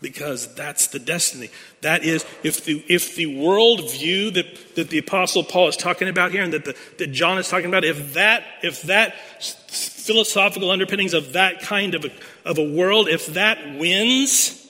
Because 0.00 0.54
that's 0.54 0.88
the 0.88 1.00
destiny. 1.00 1.50
That 1.80 2.04
is, 2.04 2.24
if 2.44 2.64
the, 2.64 2.84
if 2.88 3.16
the 3.16 3.26
worldview 3.26 4.34
that, 4.34 4.74
that 4.76 4.88
the 4.88 4.98
Apostle 4.98 5.42
Paul 5.42 5.68
is 5.68 5.76
talking 5.76 6.08
about 6.08 6.30
here 6.30 6.42
and 6.42 6.52
that, 6.52 6.64
the, 6.64 6.76
that 6.98 7.08
John 7.08 7.36
is 7.38 7.48
talking 7.48 7.66
about, 7.66 7.84
if 7.84 8.14
that, 8.14 8.44
if 8.62 8.82
that 8.82 9.14
philosophical 9.40 10.70
underpinnings 10.70 11.14
of 11.14 11.32
that 11.32 11.62
kind 11.62 11.96
of 11.96 12.04
a, 12.04 12.10
of 12.44 12.58
a 12.58 12.64
world, 12.64 13.08
if 13.08 13.26
that 13.34 13.76
wins, 13.76 14.61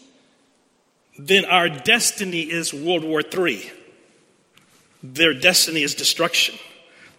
then 1.27 1.45
our 1.45 1.69
destiny 1.69 2.41
is 2.41 2.75
World 2.75 3.05
War 3.05 3.23
III. 3.23 3.71
Their 5.05 5.35
destiny 5.35 5.83
is 5.83 5.95
destruction. 5.95 6.57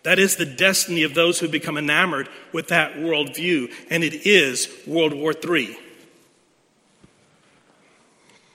That 0.04 0.20
is 0.20 0.36
the 0.36 0.46
destiny 0.46 1.04
of 1.04 1.14
those 1.14 1.40
who 1.40 1.48
become 1.48 1.78
enamored 1.78 2.28
with 2.52 2.68
that 2.68 2.96
worldview, 2.96 3.72
and 3.90 4.04
it 4.04 4.28
is 4.28 4.68
World 4.86 5.14
War 5.14 5.34
III. 5.34 5.78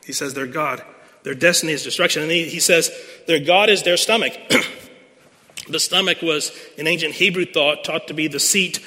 He 0.04 0.12
says 0.12 0.34
their 0.34 0.46
God, 0.46 0.82
their 1.22 1.34
destiny 1.34 1.72
is 1.72 1.82
destruction. 1.82 2.22
And 2.22 2.30
he, 2.30 2.44
he 2.44 2.60
says 2.60 2.90
their 3.26 3.40
God 3.40 3.70
is 3.70 3.82
their 3.82 3.96
stomach. 3.96 4.34
the 5.68 5.80
stomach 5.80 6.20
was, 6.20 6.52
in 6.76 6.86
ancient 6.86 7.14
Hebrew 7.14 7.46
thought, 7.46 7.84
taught 7.84 8.08
to 8.08 8.14
be 8.14 8.28
the 8.28 8.40
seat 8.40 8.84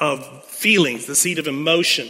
of 0.00 0.44
feelings, 0.44 1.06
the 1.06 1.14
seat 1.14 1.38
of 1.38 1.46
emotion 1.46 2.08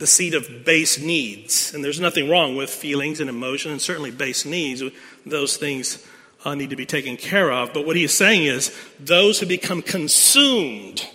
the 0.00 0.06
seat 0.06 0.32
of 0.32 0.64
base 0.64 0.98
needs. 0.98 1.72
And 1.74 1.84
there's 1.84 2.00
nothing 2.00 2.28
wrong 2.28 2.56
with 2.56 2.70
feelings 2.70 3.20
and 3.20 3.28
emotion, 3.30 3.70
and 3.70 3.80
certainly 3.80 4.10
base 4.10 4.46
needs. 4.46 4.82
Those 5.26 5.58
things 5.58 6.04
uh, 6.44 6.54
need 6.54 6.70
to 6.70 6.76
be 6.76 6.86
taken 6.86 7.18
care 7.18 7.52
of. 7.52 7.74
But 7.74 7.86
what 7.86 7.96
he 7.96 8.04
is 8.04 8.14
saying 8.14 8.44
is 8.44 8.74
those 8.98 9.38
who 9.38 9.46
become 9.46 9.82
consumed, 9.82 11.06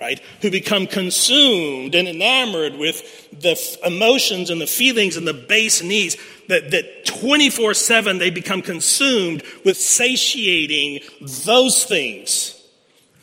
right, 0.00 0.20
who 0.42 0.50
become 0.50 0.86
consumed 0.86 1.96
and 1.96 2.06
enamored 2.06 2.76
with 2.76 3.28
the 3.32 3.50
f- 3.50 3.76
emotions 3.84 4.48
and 4.48 4.60
the 4.60 4.66
feelings 4.68 5.16
and 5.16 5.26
the 5.26 5.34
base 5.34 5.82
needs, 5.82 6.16
that, 6.46 6.70
that 6.70 7.04
24 7.06 7.74
7 7.74 8.18
they 8.18 8.30
become 8.30 8.62
consumed 8.62 9.42
with 9.64 9.76
satiating 9.76 11.00
those 11.44 11.82
things. 11.84 12.56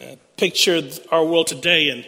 Uh, 0.01 0.15
picture 0.35 0.81
our 1.13 1.23
world 1.23 1.47
today 1.47 1.89
and 1.89 2.05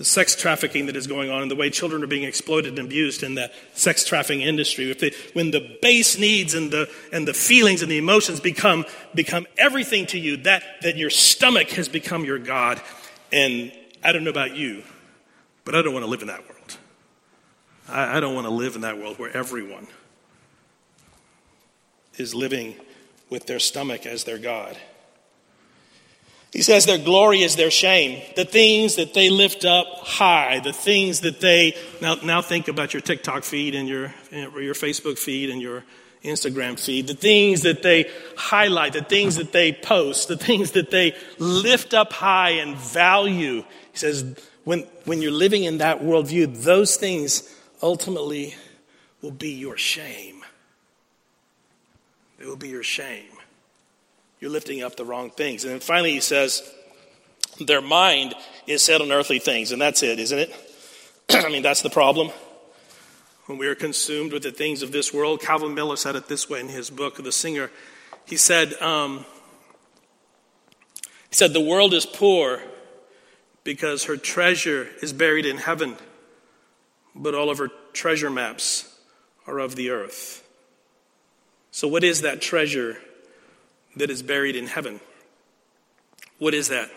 the 0.00 0.04
sex 0.06 0.34
trafficking 0.34 0.86
that 0.86 0.96
is 0.96 1.06
going 1.06 1.30
on 1.30 1.42
and 1.42 1.50
the 1.50 1.54
way 1.54 1.68
children 1.68 2.02
are 2.02 2.06
being 2.06 2.22
exploited 2.22 2.78
and 2.78 2.88
abused 2.88 3.22
in 3.22 3.34
the 3.34 3.50
sex 3.74 4.02
trafficking 4.02 4.40
industry. 4.40 4.90
They, 4.94 5.12
when 5.34 5.50
the 5.50 5.76
base 5.82 6.16
needs 6.18 6.54
and 6.54 6.70
the, 6.70 6.90
and 7.12 7.28
the 7.28 7.34
feelings 7.34 7.82
and 7.82 7.90
the 7.90 7.98
emotions 7.98 8.40
become, 8.40 8.86
become 9.14 9.46
everything 9.58 10.06
to 10.06 10.18
you, 10.18 10.38
that, 10.38 10.62
that 10.80 10.96
your 10.96 11.10
stomach 11.10 11.68
has 11.72 11.86
become 11.86 12.24
your 12.24 12.38
God. 12.38 12.80
And 13.30 13.72
I 14.02 14.12
don't 14.12 14.24
know 14.24 14.30
about 14.30 14.56
you, 14.56 14.84
but 15.66 15.74
I 15.74 15.82
don't 15.82 15.92
want 15.92 16.06
to 16.06 16.10
live 16.10 16.22
in 16.22 16.28
that 16.28 16.48
world. 16.48 16.78
I, 17.86 18.16
I 18.16 18.20
don't 18.20 18.34
want 18.34 18.46
to 18.46 18.54
live 18.54 18.76
in 18.76 18.80
that 18.80 18.96
world 18.96 19.18
where 19.18 19.36
everyone 19.36 19.86
is 22.16 22.34
living 22.34 22.74
with 23.28 23.44
their 23.44 23.58
stomach 23.58 24.06
as 24.06 24.24
their 24.24 24.38
God. 24.38 24.78
He 26.52 26.62
says 26.62 26.84
their 26.84 26.98
glory 26.98 27.42
is 27.42 27.54
their 27.54 27.70
shame. 27.70 28.22
The 28.34 28.44
things 28.44 28.96
that 28.96 29.14
they 29.14 29.30
lift 29.30 29.64
up 29.64 29.86
high, 30.00 30.58
the 30.58 30.72
things 30.72 31.20
that 31.20 31.40
they 31.40 31.76
now 32.00 32.16
now 32.16 32.42
think 32.42 32.66
about 32.66 32.92
your 32.92 33.00
TikTok 33.00 33.44
feed 33.44 33.74
and 33.74 33.88
your 33.88 34.12
your 34.32 34.74
Facebook 34.74 35.18
feed 35.18 35.50
and 35.50 35.62
your 35.62 35.84
Instagram 36.24 36.78
feed, 36.78 37.06
the 37.06 37.14
things 37.14 37.62
that 37.62 37.82
they 37.82 38.10
highlight, 38.36 38.94
the 38.94 39.02
things 39.02 39.36
that 39.36 39.52
they 39.52 39.72
post, 39.72 40.28
the 40.28 40.36
things 40.36 40.72
that 40.72 40.90
they 40.90 41.14
lift 41.38 41.94
up 41.94 42.12
high 42.12 42.50
and 42.50 42.76
value. 42.76 43.62
He 43.92 43.98
says 43.98 44.36
when 44.64 44.80
when 45.04 45.22
you're 45.22 45.30
living 45.30 45.62
in 45.62 45.78
that 45.78 46.00
worldview, 46.00 46.62
those 46.64 46.96
things 46.96 47.48
ultimately 47.80 48.56
will 49.22 49.30
be 49.30 49.52
your 49.52 49.76
shame. 49.76 50.42
It 52.40 52.46
will 52.46 52.56
be 52.56 52.70
your 52.70 52.82
shame. 52.82 53.39
You're 54.40 54.50
lifting 54.50 54.82
up 54.82 54.96
the 54.96 55.04
wrong 55.04 55.30
things. 55.30 55.64
And 55.64 55.72
then 55.72 55.80
finally, 55.80 56.12
he 56.12 56.20
says, 56.20 56.62
their 57.58 57.82
mind 57.82 58.34
is 58.66 58.82
set 58.82 59.02
on 59.02 59.12
earthly 59.12 59.38
things. 59.38 59.70
And 59.70 59.80
that's 59.80 60.02
it, 60.02 60.18
isn't 60.18 60.38
it? 60.38 60.54
I 61.30 61.50
mean, 61.50 61.62
that's 61.62 61.82
the 61.82 61.90
problem. 61.90 62.30
When 63.46 63.58
we 63.58 63.66
are 63.66 63.74
consumed 63.74 64.32
with 64.32 64.42
the 64.42 64.52
things 64.52 64.82
of 64.82 64.92
this 64.92 65.12
world, 65.12 65.42
Calvin 65.42 65.74
Miller 65.74 65.96
said 65.96 66.16
it 66.16 66.28
this 66.28 66.48
way 66.48 66.60
in 66.60 66.68
his 66.68 66.88
book, 66.88 67.22
The 67.22 67.32
Singer. 67.32 67.70
He 68.24 68.36
said, 68.36 68.74
um, 68.80 69.26
he 71.28 71.34
said, 71.34 71.52
the 71.52 71.60
world 71.60 71.92
is 71.92 72.06
poor 72.06 72.62
because 73.62 74.04
her 74.04 74.16
treasure 74.16 74.88
is 75.02 75.12
buried 75.12 75.46
in 75.46 75.58
heaven, 75.58 75.96
but 77.14 77.34
all 77.34 77.50
of 77.50 77.58
her 77.58 77.68
treasure 77.92 78.30
maps 78.30 78.98
are 79.46 79.58
of 79.58 79.76
the 79.76 79.90
earth. 79.90 80.46
So, 81.72 81.86
what 81.86 82.02
is 82.02 82.22
that 82.22 82.40
treasure 82.40 82.98
that 83.96 84.10
is 84.10 84.22
buried 84.22 84.56
in 84.56 84.66
heaven. 84.66 85.00
What 86.38 86.54
is 86.54 86.68
that? 86.68 86.90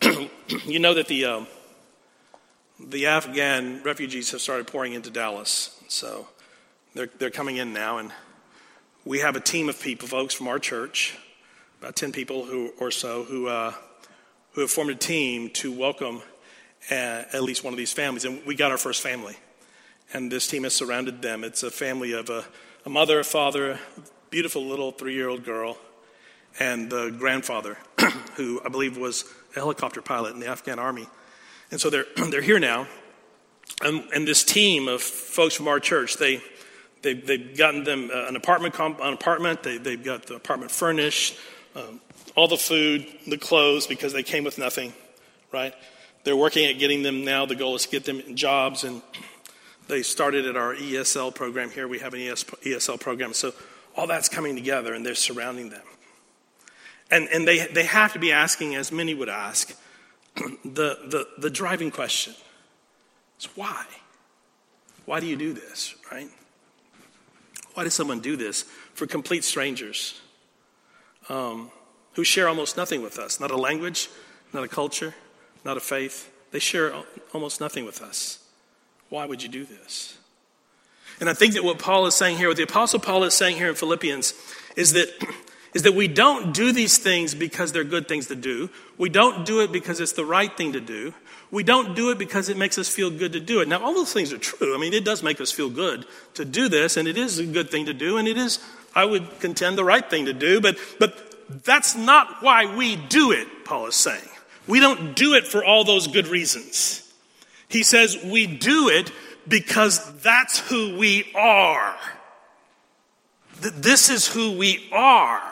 you 0.66 0.78
know 0.78 0.94
that 0.94 1.06
the, 1.08 1.24
um, 1.26 1.46
the 2.78 3.06
Afghan 3.06 3.82
refugees 3.82 4.30
have 4.32 4.40
started 4.40 4.66
pouring 4.66 4.94
into 4.94 5.10
Dallas. 5.10 5.80
So 5.88 6.28
they're, 6.94 7.10
they're 7.18 7.30
coming 7.30 7.56
in 7.56 7.72
now, 7.72 7.98
and 7.98 8.12
we 9.04 9.20
have 9.20 9.36
a 9.36 9.40
team 9.40 9.68
of 9.68 9.80
people, 9.80 10.08
folks 10.08 10.34
from 10.34 10.48
our 10.48 10.58
church, 10.58 11.16
about 11.80 11.96
10 11.96 12.12
people 12.12 12.44
who, 12.44 12.72
or 12.78 12.90
so, 12.90 13.24
who, 13.24 13.48
uh, 13.48 13.72
who 14.52 14.62
have 14.62 14.70
formed 14.70 14.90
a 14.90 14.94
team 14.94 15.50
to 15.50 15.72
welcome 15.72 16.22
uh, 16.90 17.24
at 17.32 17.42
least 17.42 17.64
one 17.64 17.72
of 17.72 17.78
these 17.78 17.92
families. 17.92 18.24
And 18.24 18.44
we 18.46 18.54
got 18.54 18.70
our 18.70 18.78
first 18.78 19.02
family. 19.02 19.36
And 20.12 20.30
this 20.32 20.46
team 20.46 20.64
has 20.64 20.74
surrounded 20.74 21.22
them. 21.22 21.44
It's 21.44 21.62
a 21.62 21.70
family 21.70 22.12
of 22.12 22.30
a, 22.30 22.44
a 22.84 22.90
mother, 22.90 23.20
a 23.20 23.24
father, 23.24 23.78
beautiful 24.30 24.64
little 24.64 24.92
three 24.92 25.14
year 25.14 25.28
old 25.28 25.44
girl, 25.44 25.76
and 26.58 26.90
the 26.90 27.10
grandfather, 27.10 27.76
who 28.36 28.60
I 28.64 28.68
believe 28.68 28.96
was 28.96 29.24
a 29.52 29.58
helicopter 29.58 30.00
pilot 30.00 30.34
in 30.34 30.40
the 30.40 30.46
Afghan 30.46 30.78
army. 30.78 31.06
And 31.70 31.80
so 31.80 31.90
they're, 31.90 32.06
they're 32.30 32.40
here 32.40 32.58
now. 32.58 32.86
And, 33.82 34.04
and 34.14 34.26
this 34.26 34.44
team 34.44 34.88
of 34.88 35.02
folks 35.02 35.54
from 35.54 35.68
our 35.68 35.80
church, 35.80 36.16
they, 36.16 36.40
they, 37.02 37.14
they've 37.14 37.56
gotten 37.56 37.84
them 37.84 38.10
uh, 38.12 38.26
an 38.26 38.36
apartment, 38.36 38.74
comp, 38.74 39.00
an 39.00 39.12
apartment. 39.12 39.62
They, 39.62 39.78
they've 39.78 40.02
got 40.02 40.26
the 40.26 40.34
apartment 40.34 40.70
furnished, 40.70 41.36
um, 41.74 42.00
all 42.36 42.48
the 42.48 42.56
food, 42.56 43.06
the 43.26 43.38
clothes, 43.38 43.86
because 43.86 44.12
they 44.12 44.22
came 44.22 44.44
with 44.44 44.58
nothing, 44.58 44.92
right? 45.52 45.74
They're 46.24 46.36
working 46.36 46.66
at 46.66 46.78
getting 46.78 47.02
them 47.02 47.24
now. 47.24 47.46
The 47.46 47.54
goal 47.54 47.74
is 47.74 47.84
to 47.84 47.90
get 47.90 48.04
them 48.04 48.34
jobs. 48.34 48.84
And 48.84 49.02
they 49.88 50.02
started 50.02 50.46
at 50.46 50.56
our 50.56 50.74
ESL 50.74 51.34
program 51.34 51.70
here. 51.70 51.88
We 51.88 52.00
have 52.00 52.12
an 52.12 52.20
ES, 52.20 52.44
ESL 52.44 53.00
program. 53.00 53.32
So 53.32 53.54
all 54.00 54.06
that's 54.06 54.30
coming 54.30 54.56
together 54.56 54.94
and 54.94 55.04
they're 55.04 55.14
surrounding 55.14 55.68
them. 55.68 55.82
And, 57.10 57.28
and 57.28 57.46
they, 57.46 57.66
they 57.66 57.84
have 57.84 58.14
to 58.14 58.18
be 58.18 58.32
asking, 58.32 58.74
as 58.74 58.90
many 58.90 59.12
would 59.12 59.28
ask, 59.28 59.76
the, 60.36 60.98
the, 61.04 61.28
the 61.36 61.50
driving 61.50 61.90
question 61.90 62.32
is 63.38 63.46
why? 63.54 63.84
Why 65.04 65.20
do 65.20 65.26
you 65.26 65.36
do 65.36 65.52
this, 65.52 65.94
right? 66.10 66.28
Why 67.74 67.84
does 67.84 67.92
someone 67.92 68.20
do 68.20 68.36
this 68.36 68.62
for 68.94 69.06
complete 69.06 69.44
strangers 69.44 70.18
um, 71.28 71.70
who 72.14 72.24
share 72.24 72.48
almost 72.48 72.78
nothing 72.78 73.02
with 73.02 73.18
us? 73.18 73.38
Not 73.38 73.50
a 73.50 73.56
language, 73.56 74.08
not 74.54 74.64
a 74.64 74.68
culture, 74.68 75.14
not 75.62 75.76
a 75.76 75.80
faith. 75.80 76.32
They 76.52 76.58
share 76.58 76.94
almost 77.34 77.60
nothing 77.60 77.84
with 77.84 78.00
us. 78.00 78.38
Why 79.10 79.26
would 79.26 79.42
you 79.42 79.50
do 79.50 79.66
this? 79.66 80.16
And 81.20 81.28
I 81.28 81.34
think 81.34 81.54
that 81.54 81.64
what 81.64 81.78
Paul 81.78 82.06
is 82.06 82.14
saying 82.14 82.38
here, 82.38 82.48
what 82.48 82.56
the 82.56 82.62
Apostle 82.62 82.98
Paul 82.98 83.24
is 83.24 83.34
saying 83.34 83.56
here 83.56 83.68
in 83.68 83.74
Philippians, 83.74 84.34
is 84.76 84.92
that 84.92 85.08
is 85.74 85.82
that 85.84 85.94
we 85.94 86.08
don't 86.08 86.52
do 86.52 86.72
these 86.72 86.98
things 86.98 87.34
because 87.34 87.70
they're 87.70 87.84
good 87.84 88.08
things 88.08 88.26
to 88.26 88.34
do. 88.34 88.70
We 88.98 89.08
don't 89.08 89.46
do 89.46 89.60
it 89.60 89.70
because 89.70 90.00
it's 90.00 90.12
the 90.12 90.24
right 90.24 90.54
thing 90.56 90.72
to 90.72 90.80
do. 90.80 91.14
We 91.52 91.62
don't 91.62 91.94
do 91.94 92.10
it 92.10 92.18
because 92.18 92.48
it 92.48 92.56
makes 92.56 92.78
us 92.78 92.88
feel 92.88 93.10
good 93.10 93.32
to 93.34 93.40
do 93.40 93.60
it. 93.60 93.68
Now, 93.68 93.82
all 93.82 93.94
those 93.94 94.12
things 94.12 94.32
are 94.32 94.38
true. 94.38 94.74
I 94.74 94.78
mean, 94.78 94.94
it 94.94 95.04
does 95.04 95.22
make 95.22 95.40
us 95.40 95.52
feel 95.52 95.70
good 95.70 96.06
to 96.34 96.44
do 96.44 96.68
this, 96.68 96.96
and 96.96 97.06
it 97.06 97.16
is 97.16 97.38
a 97.38 97.46
good 97.46 97.70
thing 97.70 97.86
to 97.86 97.94
do, 97.94 98.18
and 98.18 98.26
it 98.26 98.36
is, 98.36 98.58
I 98.94 99.04
would 99.04 99.40
contend, 99.40 99.78
the 99.78 99.84
right 99.84 100.08
thing 100.08 100.26
to 100.26 100.32
do, 100.32 100.60
but, 100.60 100.76
but 100.98 101.64
that's 101.64 101.96
not 101.96 102.42
why 102.42 102.76
we 102.76 102.96
do 102.96 103.32
it, 103.32 103.64
Paul 103.64 103.86
is 103.86 103.96
saying. 103.96 104.28
We 104.66 104.78
don't 104.78 105.16
do 105.16 105.34
it 105.34 105.46
for 105.46 105.64
all 105.64 105.84
those 105.84 106.06
good 106.06 106.28
reasons. 106.28 107.12
He 107.68 107.82
says 107.82 108.18
we 108.24 108.46
do 108.46 108.88
it 108.88 109.10
because 109.48 110.20
that's 110.22 110.58
who 110.58 110.96
we 110.98 111.30
are. 111.34 111.96
This 113.60 114.08
is 114.10 114.26
who 114.26 114.56
we 114.56 114.88
are. 114.92 115.42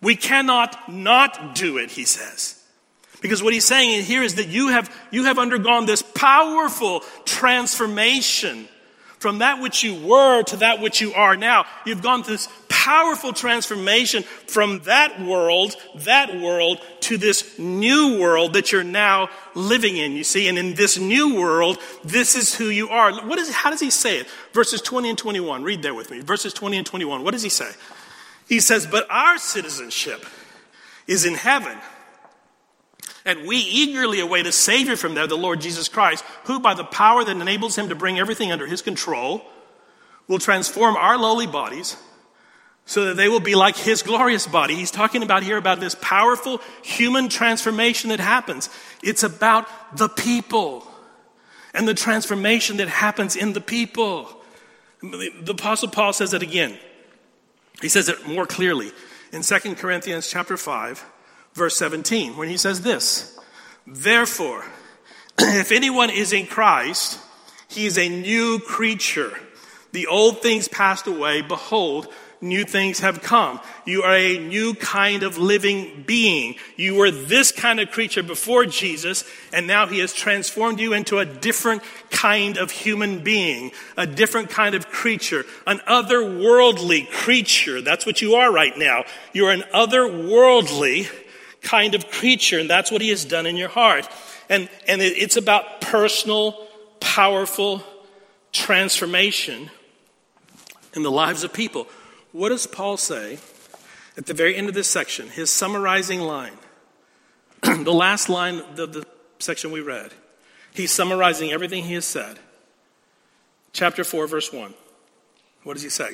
We 0.00 0.16
cannot 0.16 0.92
not 0.92 1.54
do 1.54 1.78
it, 1.78 1.90
he 1.90 2.04
says. 2.04 2.60
Because 3.22 3.42
what 3.42 3.54
he's 3.54 3.64
saying 3.64 4.04
here 4.04 4.22
is 4.22 4.34
that 4.34 4.48
you 4.48 4.68
have, 4.68 4.94
you 5.10 5.24
have 5.24 5.38
undergone 5.38 5.86
this 5.86 6.02
powerful 6.02 7.00
transformation 7.24 8.68
from 9.24 9.38
that 9.38 9.58
which 9.58 9.82
you 9.82 9.94
were 10.06 10.42
to 10.42 10.58
that 10.58 10.82
which 10.82 11.00
you 11.00 11.14
are 11.14 11.34
now. 11.34 11.64
You've 11.86 12.02
gone 12.02 12.22
through 12.22 12.34
this 12.34 12.48
powerful 12.68 13.32
transformation 13.32 14.22
from 14.22 14.80
that 14.80 15.18
world, 15.18 15.74
that 16.00 16.38
world, 16.42 16.78
to 17.00 17.16
this 17.16 17.58
new 17.58 18.20
world 18.20 18.52
that 18.52 18.70
you're 18.70 18.84
now 18.84 19.30
living 19.54 19.96
in, 19.96 20.12
you 20.12 20.24
see. 20.24 20.46
And 20.46 20.58
in 20.58 20.74
this 20.74 20.98
new 20.98 21.40
world, 21.40 21.78
this 22.04 22.36
is 22.36 22.54
who 22.54 22.66
you 22.66 22.90
are. 22.90 23.14
What 23.26 23.38
is, 23.38 23.48
how 23.48 23.70
does 23.70 23.80
he 23.80 23.88
say 23.88 24.18
it? 24.18 24.26
Verses 24.52 24.82
20 24.82 25.08
and 25.08 25.16
21. 25.16 25.62
Read 25.62 25.80
there 25.80 25.94
with 25.94 26.10
me. 26.10 26.20
Verses 26.20 26.52
20 26.52 26.76
and 26.76 26.86
21. 26.86 27.24
What 27.24 27.30
does 27.30 27.42
he 27.42 27.48
say? 27.48 27.70
He 28.46 28.60
says, 28.60 28.86
But 28.86 29.06
our 29.08 29.38
citizenship 29.38 30.26
is 31.06 31.24
in 31.24 31.32
heaven. 31.32 31.78
And 33.24 33.46
we 33.46 33.56
eagerly 33.56 34.20
await 34.20 34.46
a 34.46 34.52
Savior 34.52 34.96
from 34.96 35.14
there, 35.14 35.26
the 35.26 35.36
Lord 35.36 35.60
Jesus 35.60 35.88
Christ, 35.88 36.24
who, 36.44 36.60
by 36.60 36.74
the 36.74 36.84
power 36.84 37.24
that 37.24 37.36
enables 37.36 37.76
him 37.76 37.88
to 37.88 37.94
bring 37.94 38.18
everything 38.18 38.52
under 38.52 38.66
his 38.66 38.82
control, 38.82 39.44
will 40.28 40.38
transform 40.38 40.96
our 40.96 41.16
lowly 41.16 41.46
bodies 41.46 41.96
so 42.86 43.06
that 43.06 43.16
they 43.16 43.28
will 43.28 43.40
be 43.40 43.54
like 43.54 43.76
his 43.76 44.02
glorious 44.02 44.46
body. 44.46 44.74
He's 44.74 44.90
talking 44.90 45.22
about 45.22 45.42
here 45.42 45.56
about 45.56 45.80
this 45.80 45.94
powerful 45.94 46.60
human 46.82 47.30
transformation 47.30 48.10
that 48.10 48.20
happens. 48.20 48.68
It's 49.02 49.22
about 49.22 49.68
the 49.96 50.08
people 50.08 50.86
and 51.72 51.88
the 51.88 51.94
transformation 51.94 52.76
that 52.76 52.88
happens 52.88 53.36
in 53.36 53.54
the 53.54 53.60
people. 53.60 54.28
The 55.02 55.52
apostle 55.52 55.88
Paul 55.88 56.12
says 56.12 56.34
it 56.34 56.42
again. 56.42 56.78
He 57.80 57.88
says 57.88 58.08
it 58.08 58.28
more 58.28 58.46
clearly 58.46 58.92
in 59.32 59.42
2 59.42 59.74
Corinthians 59.76 60.28
chapter 60.28 60.56
5 60.56 61.04
verse 61.54 61.76
17 61.76 62.36
when 62.36 62.48
he 62.48 62.56
says 62.56 62.82
this, 62.82 63.38
therefore 63.86 64.64
if 65.38 65.72
anyone 65.72 66.10
is 66.10 66.32
in 66.32 66.46
Christ, 66.46 67.18
he 67.68 67.86
is 67.86 67.98
a 67.98 68.08
new 68.08 68.60
creature. 68.60 69.32
The 69.92 70.06
old 70.06 70.42
things 70.42 70.68
passed 70.68 71.06
away, 71.06 71.42
behold, 71.42 72.08
new 72.40 72.64
things 72.64 73.00
have 73.00 73.22
come. 73.22 73.58
You 73.84 74.02
are 74.02 74.14
a 74.14 74.38
new 74.38 74.74
kind 74.74 75.22
of 75.22 75.38
living 75.38 76.04
being. 76.06 76.56
You 76.76 76.96
were 76.96 77.10
this 77.10 77.50
kind 77.50 77.80
of 77.80 77.90
creature 77.90 78.22
before 78.22 78.66
Jesus, 78.66 79.24
and 79.52 79.66
now 79.66 79.86
he 79.86 80.00
has 80.00 80.12
transformed 80.12 80.78
you 80.78 80.92
into 80.92 81.18
a 81.18 81.24
different 81.24 81.82
kind 82.10 82.58
of 82.58 82.70
human 82.70 83.20
being, 83.20 83.72
a 83.96 84.06
different 84.06 84.50
kind 84.50 84.74
of 84.74 84.88
creature, 84.88 85.44
an 85.66 85.78
otherworldly 85.88 87.10
creature. 87.10 87.80
That's 87.80 88.06
what 88.06 88.20
you 88.20 88.34
are 88.34 88.52
right 88.52 88.76
now. 88.76 89.04
You're 89.32 89.50
an 89.50 89.64
otherworldly 89.72 91.08
kind 91.64 91.96
of 91.96 92.10
creature, 92.10 92.60
and 92.60 92.70
that's 92.70 92.92
what 92.92 93.00
he 93.00 93.08
has 93.08 93.24
done 93.24 93.46
in 93.46 93.56
your 93.56 93.68
heart. 93.68 94.08
And, 94.48 94.68
and 94.86 95.02
it's 95.02 95.36
about 95.36 95.80
personal, 95.80 96.52
powerful 97.00 97.82
transformation 98.52 99.70
in 100.94 101.02
the 101.02 101.10
lives 101.10 101.42
of 101.42 101.52
people. 101.52 101.88
What 102.32 102.50
does 102.50 102.66
Paul 102.66 102.96
say 102.96 103.38
at 104.16 104.26
the 104.26 104.34
very 104.34 104.54
end 104.54 104.68
of 104.68 104.74
this 104.74 104.88
section? 104.88 105.28
His 105.28 105.50
summarizing 105.50 106.20
line. 106.20 106.52
the 107.62 107.92
last 107.92 108.28
line 108.28 108.60
of 108.78 108.92
the 108.92 109.06
section 109.38 109.72
we 109.72 109.80
read. 109.80 110.12
He's 110.72 110.92
summarizing 110.92 111.52
everything 111.52 111.84
he 111.84 111.94
has 111.94 112.04
said. 112.04 112.38
Chapter 113.72 114.04
4, 114.04 114.26
verse 114.26 114.52
1. 114.52 114.74
What 115.62 115.74
does 115.74 115.82
he 115.82 115.88
say? 115.88 116.10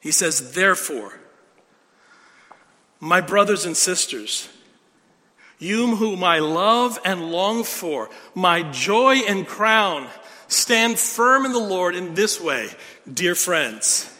He 0.00 0.12
says, 0.12 0.52
Therefore, 0.52 1.18
my 3.00 3.20
brothers 3.20 3.64
and 3.66 3.76
sisters, 3.76 4.48
you 5.58 5.96
whom 5.96 6.24
I 6.24 6.40
love 6.40 6.98
and 7.04 7.30
long 7.30 7.64
for, 7.64 8.10
my 8.34 8.62
joy 8.70 9.16
and 9.28 9.46
crown, 9.46 10.08
stand 10.48 10.98
firm 10.98 11.46
in 11.46 11.52
the 11.52 11.58
Lord 11.58 11.94
in 11.94 12.14
this 12.14 12.40
way, 12.40 12.70
dear 13.12 13.34
friends. 13.34 14.10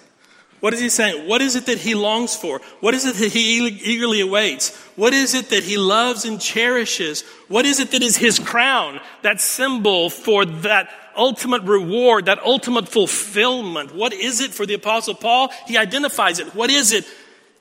What 0.60 0.72
is 0.72 0.80
he 0.80 0.88
saying? 0.88 1.28
What 1.28 1.42
is 1.42 1.56
it 1.56 1.66
that 1.66 1.76
he 1.76 1.94
longs 1.94 2.34
for? 2.34 2.62
What 2.80 2.94
is 2.94 3.04
it 3.04 3.16
that 3.16 3.32
he 3.32 3.66
eagerly 3.68 4.22
awaits? 4.22 4.74
What 4.96 5.12
is 5.12 5.34
it 5.34 5.50
that 5.50 5.62
he 5.62 5.76
loves 5.76 6.24
and 6.24 6.40
cherishes? 6.40 7.20
What 7.48 7.66
is 7.66 7.80
it 7.80 7.90
that 7.90 8.02
is 8.02 8.16
his 8.16 8.38
crown, 8.38 9.00
that 9.20 9.42
symbol 9.42 10.08
for 10.08 10.46
that 10.46 10.88
ultimate 11.18 11.64
reward, 11.64 12.24
that 12.26 12.42
ultimate 12.42 12.88
fulfillment? 12.88 13.94
What 13.94 14.14
is 14.14 14.40
it 14.40 14.52
for 14.52 14.64
the 14.64 14.72
Apostle 14.72 15.14
Paul? 15.14 15.50
He 15.66 15.76
identifies 15.76 16.38
it. 16.38 16.54
What 16.54 16.70
is 16.70 16.92
it? 16.92 17.04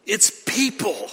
It's 0.05 0.31
people. 0.45 1.09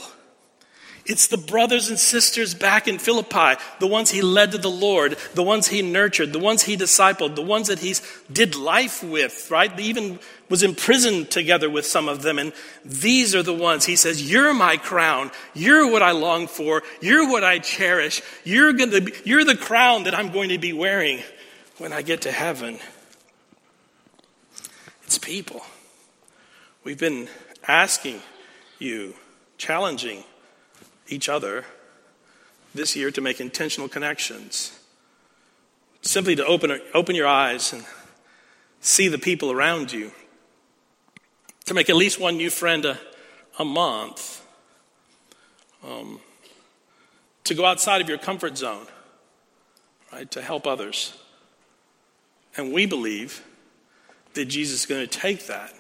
It's 1.07 1.27
the 1.27 1.39
brothers 1.39 1.89
and 1.89 1.99
sisters 1.99 2.55
back 2.55 2.87
in 2.87 2.99
Philippi, 2.99 3.61
the 3.81 3.87
ones 3.87 4.11
he 4.11 4.23
led 4.23 4.53
to 4.53 4.59
the 4.59 4.71
Lord, 4.71 5.17
the 5.35 5.43
ones 5.43 5.67
he 5.67 5.83
nurtured, 5.83 6.33
the 6.33 6.39
ones 6.39 6.63
he 6.63 6.77
discipled, 6.77 7.35
the 7.35 7.43
ones 7.43 7.67
that 7.69 7.81
he 7.81 7.97
did 8.33 8.55
life 8.55 9.03
with, 9.03 9.51
right? 9.51 9.77
He 9.77 9.89
even 9.89 10.21
was 10.49 10.63
imprisoned 10.63 11.31
together 11.31 11.69
with 11.69 11.85
some 11.87 12.09
of 12.09 12.23
them. 12.23 12.39
And 12.39 12.53
these 12.85 13.35
are 13.35 13.43
the 13.43 13.53
ones 13.53 13.87
he 13.87 13.97
says, 13.97 14.31
You're 14.31 14.55
my 14.55 14.77
crown. 14.77 15.33
You're 15.55 15.91
what 15.91 16.03
I 16.03 16.13
long 16.13 16.47
for. 16.47 16.83
You're 17.01 17.29
what 17.29 17.43
I 17.43 17.59
cherish. 17.59 18.23
You're, 18.45 18.73
gonna 18.73 19.01
be, 19.01 19.13
you're 19.25 19.45
the 19.45 19.57
crown 19.57 20.05
that 20.05 20.15
I'm 20.15 20.31
going 20.31 20.51
to 20.51 20.59
be 20.59 20.73
wearing 20.73 21.25
when 21.79 21.93
I 21.93 22.03
get 22.03 22.23
to 22.23 22.31
heaven. 22.31 22.79
It's 25.05 25.19
people. 25.19 25.63
We've 26.85 27.01
been 27.01 27.29
asking 27.67 28.23
you, 28.81 29.15
challenging 29.59 30.25
each 31.09 31.29
other 31.29 31.65
this 32.75 32.97
year 32.97 33.11
to 33.11 33.21
make 33.21 33.41
intentional 33.41 33.89
connections. 33.89 34.79
Simply 36.03 36.35
to 36.37 36.47
open, 36.47 36.81
open 36.95 37.15
your 37.15 37.27
eyes 37.27 37.73
and 37.73 37.85
see 38.81 39.09
the 39.09 39.19
people 39.19 39.51
around 39.51 39.93
you. 39.93 40.13
To 41.67 41.75
make 41.75 41.91
at 41.91 41.97
least 41.97 42.19
one 42.19 42.37
new 42.37 42.51
friend 42.51 42.85
a, 42.85 42.99
a 43.59 43.65
month. 43.65 44.45
Um, 45.87 46.21
to 47.45 47.55
go 47.55 47.65
outside 47.65 48.01
of 48.01 48.09
your 48.09 48.19
comfort 48.19 48.57
zone, 48.57 48.87
right? 50.13 50.31
To 50.31 50.43
help 50.43 50.67
others. 50.67 51.17
And 52.57 52.73
we 52.73 52.87
believe 52.87 53.45
that 54.35 54.47
Jesus 54.47 54.81
is 54.81 54.87
going 54.87 55.07
to 55.07 55.19
take 55.19 55.47
that 55.47 55.75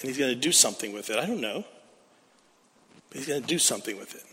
and 0.00 0.08
he's 0.08 0.18
going 0.18 0.34
to 0.34 0.40
do 0.40 0.52
something 0.52 0.92
with 0.92 1.10
it. 1.10 1.18
I 1.18 1.26
don't 1.26 1.40
know. 1.40 1.64
But 3.08 3.18
he's 3.18 3.28
going 3.28 3.40
to 3.40 3.46
do 3.46 3.58
something 3.58 3.96
with 3.96 4.14
it. 4.14 4.24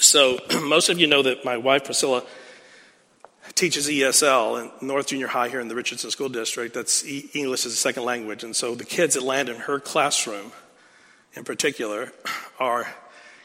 So, 0.00 0.38
most 0.62 0.88
of 0.88 0.98
you 0.98 1.06
know 1.06 1.22
that 1.22 1.44
my 1.44 1.56
wife 1.56 1.84
Priscilla 1.84 2.22
teaches 3.54 3.88
ESL 3.88 4.70
in 4.80 4.86
North 4.86 5.08
Junior 5.08 5.26
High 5.26 5.48
here 5.48 5.60
in 5.60 5.68
the 5.68 5.74
Richardson 5.74 6.10
School 6.10 6.28
District. 6.28 6.74
That's 6.74 7.04
English 7.04 7.66
as 7.66 7.72
a 7.72 7.76
second 7.76 8.04
language. 8.04 8.44
And 8.44 8.54
so 8.54 8.74
the 8.74 8.84
kids 8.84 9.14
that 9.14 9.22
land 9.22 9.48
in 9.48 9.56
her 9.56 9.80
classroom 9.80 10.52
in 11.34 11.44
particular 11.44 12.12
are 12.60 12.86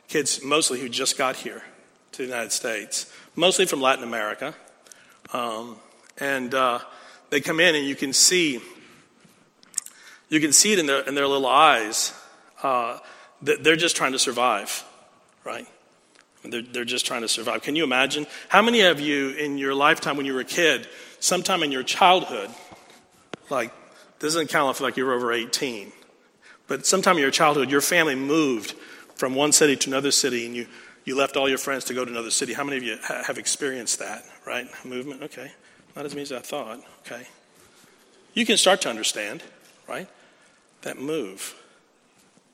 kids 0.08 0.44
mostly 0.44 0.80
who 0.80 0.90
just 0.90 1.18
got 1.18 1.38
here 1.38 1.64
to 2.12 2.18
the 2.20 2.26
United 2.26 2.52
States, 2.52 3.12
mostly 3.36 3.66
from 3.66 3.82
Latin 3.82 4.04
America. 4.04 4.54
Um, 5.32 5.78
and 6.20 6.54
uh, 6.54 6.80
they 7.32 7.42
come 7.42 7.60
in 7.60 7.74
and 7.74 7.88
you 7.88 7.96
can 7.96 8.14
see 8.14 8.62
you 10.30 10.40
can 10.40 10.54
see 10.54 10.74
it 10.74 10.80
in 10.80 10.86
their, 10.86 11.02
in 11.02 11.16
their 11.16 11.28
little 11.28 11.48
eyes 11.48 12.14
uh, 12.64 12.98
they're 13.42 13.76
just 13.76 13.96
trying 13.96 14.14
to 14.14 14.20
survive, 14.20 14.84
right? 15.44 15.68
They're, 16.46 16.62
they're 16.62 16.86
just 16.86 17.06
trying 17.06 17.22
to 17.22 17.28
survive. 17.28 17.62
Can 17.62 17.76
you 17.76 17.84
imagine? 17.84 18.26
How 18.50 18.62
many 18.62 18.82
of 18.82 19.00
you 19.00 19.32
in 19.32 19.58
your 19.58 19.76
lifetime 19.76 20.18
when 20.18 20.26
you 20.26 20.34
were 20.34 20.42
a 20.42 20.46
kid, 20.46 20.88
sometime 21.20 21.64
in 21.64 21.72
your 21.72 21.84
childhood, 21.84 22.50
like, 23.50 23.72
this 24.20 24.34
doesn't 24.34 24.48
count 24.48 24.76
if 24.76 24.82
like 24.82 24.96
you 24.96 25.06
were 25.06 25.14
over 25.14 25.34
18, 25.34 25.92
but 26.68 26.86
sometime 26.86 27.16
in 27.18 27.22
your 27.22 27.32
childhood, 27.32 27.70
your 27.70 27.82
family 27.82 28.16
moved 28.16 28.72
from 29.16 29.36
one 29.36 29.52
city 29.52 29.76
to 29.76 29.90
another 29.90 30.12
city 30.12 30.46
and 30.46 30.56
you, 30.56 30.68
you 31.04 31.18
left 31.18 31.36
all 31.36 31.50
your 31.50 31.58
friends 31.58 31.84
to 31.86 31.94
go 31.94 32.06
to 32.06 32.12
another 32.12 32.32
city. 32.32 32.54
How 32.54 32.64
many 32.64 32.78
of 32.78 32.84
you 32.84 32.98
ha- 33.04 33.24
have 33.28 33.38
experienced 33.38 34.00
that, 34.00 34.24
right? 34.48 34.68
Movement? 34.86 35.24
Okay. 35.24 35.52
Not 35.96 36.06
as 36.06 36.14
many 36.14 36.24
as 36.24 36.32
I 36.32 36.40
thought. 36.40 36.80
Okay. 37.06 37.28
You 38.34 38.46
can 38.46 38.56
start 38.56 38.82
to 38.82 38.90
understand, 38.90 39.44
right? 39.88 40.08
that 40.84 41.00
move. 41.00 41.56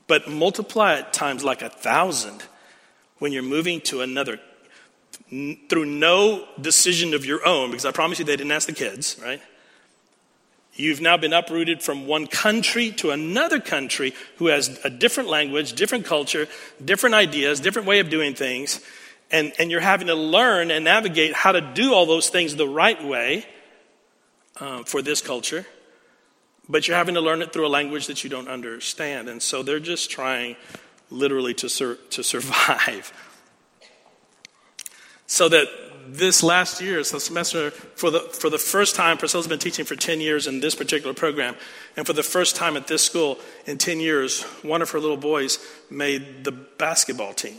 But 0.06 0.28
multiply 0.28 0.94
it 0.94 1.12
times 1.12 1.44
like 1.44 1.62
a 1.62 1.68
thousand 1.68 2.42
when 3.18 3.32
you're 3.32 3.42
moving 3.42 3.80
to 3.82 4.00
another 4.00 4.40
through 5.68 5.84
no 5.84 6.48
decision 6.60 7.14
of 7.14 7.24
your 7.24 7.46
own, 7.46 7.70
because 7.70 7.84
I 7.84 7.92
promise 7.92 8.18
you 8.18 8.24
they 8.24 8.36
didn't 8.36 8.50
ask 8.50 8.66
the 8.66 8.72
kids, 8.72 9.16
right? 9.22 9.40
You've 10.74 11.00
now 11.00 11.16
been 11.16 11.32
uprooted 11.32 11.82
from 11.82 12.06
one 12.06 12.26
country 12.26 12.90
to 12.92 13.10
another 13.10 13.60
country 13.60 14.14
who 14.36 14.46
has 14.46 14.80
a 14.82 14.90
different 14.90 15.28
language, 15.28 15.74
different 15.74 16.06
culture, 16.06 16.48
different 16.84 17.14
ideas, 17.14 17.60
different 17.60 17.86
way 17.86 18.00
of 18.00 18.08
doing 18.08 18.34
things. 18.34 18.80
And, 19.30 19.52
and 19.58 19.70
you're 19.70 19.80
having 19.80 20.08
to 20.08 20.14
learn 20.14 20.72
and 20.72 20.84
navigate 20.84 21.34
how 21.34 21.52
to 21.52 21.60
do 21.60 21.92
all 21.94 22.06
those 22.06 22.28
things 22.28 22.56
the 22.56 22.66
right 22.66 23.02
way 23.04 23.44
uh, 24.58 24.82
for 24.84 25.02
this 25.02 25.20
culture. 25.20 25.66
But 26.70 26.86
you're 26.86 26.96
having 26.96 27.16
to 27.16 27.20
learn 27.20 27.42
it 27.42 27.52
through 27.52 27.66
a 27.66 27.68
language 27.68 28.06
that 28.06 28.22
you 28.22 28.30
don't 28.30 28.48
understand. 28.48 29.28
And 29.28 29.42
so 29.42 29.64
they're 29.64 29.80
just 29.80 30.08
trying 30.08 30.54
literally 31.10 31.52
to, 31.54 31.68
sur- 31.68 31.98
to 32.10 32.22
survive. 32.22 33.12
So 35.26 35.48
that 35.48 35.68
this 36.08 36.42
last 36.42 36.80
year, 36.80 37.04
so 37.04 37.20
semester, 37.20 37.70
for 37.70 38.10
the, 38.10 38.18
for 38.18 38.50
the 38.50 38.58
first 38.58 38.96
time, 38.96 39.16
Priscilla's 39.16 39.46
been 39.46 39.60
teaching 39.60 39.84
for 39.84 39.94
10 39.94 40.20
years 40.20 40.48
in 40.48 40.58
this 40.58 40.74
particular 40.74 41.14
program. 41.14 41.54
And 41.96 42.04
for 42.04 42.14
the 42.14 42.24
first 42.24 42.56
time 42.56 42.76
at 42.76 42.88
this 42.88 43.04
school 43.04 43.38
in 43.64 43.78
10 43.78 44.00
years, 44.00 44.42
one 44.62 44.82
of 44.82 44.90
her 44.90 44.98
little 44.98 45.16
boys 45.16 45.64
made 45.88 46.42
the 46.42 46.50
basketball 46.50 47.32
team. 47.32 47.58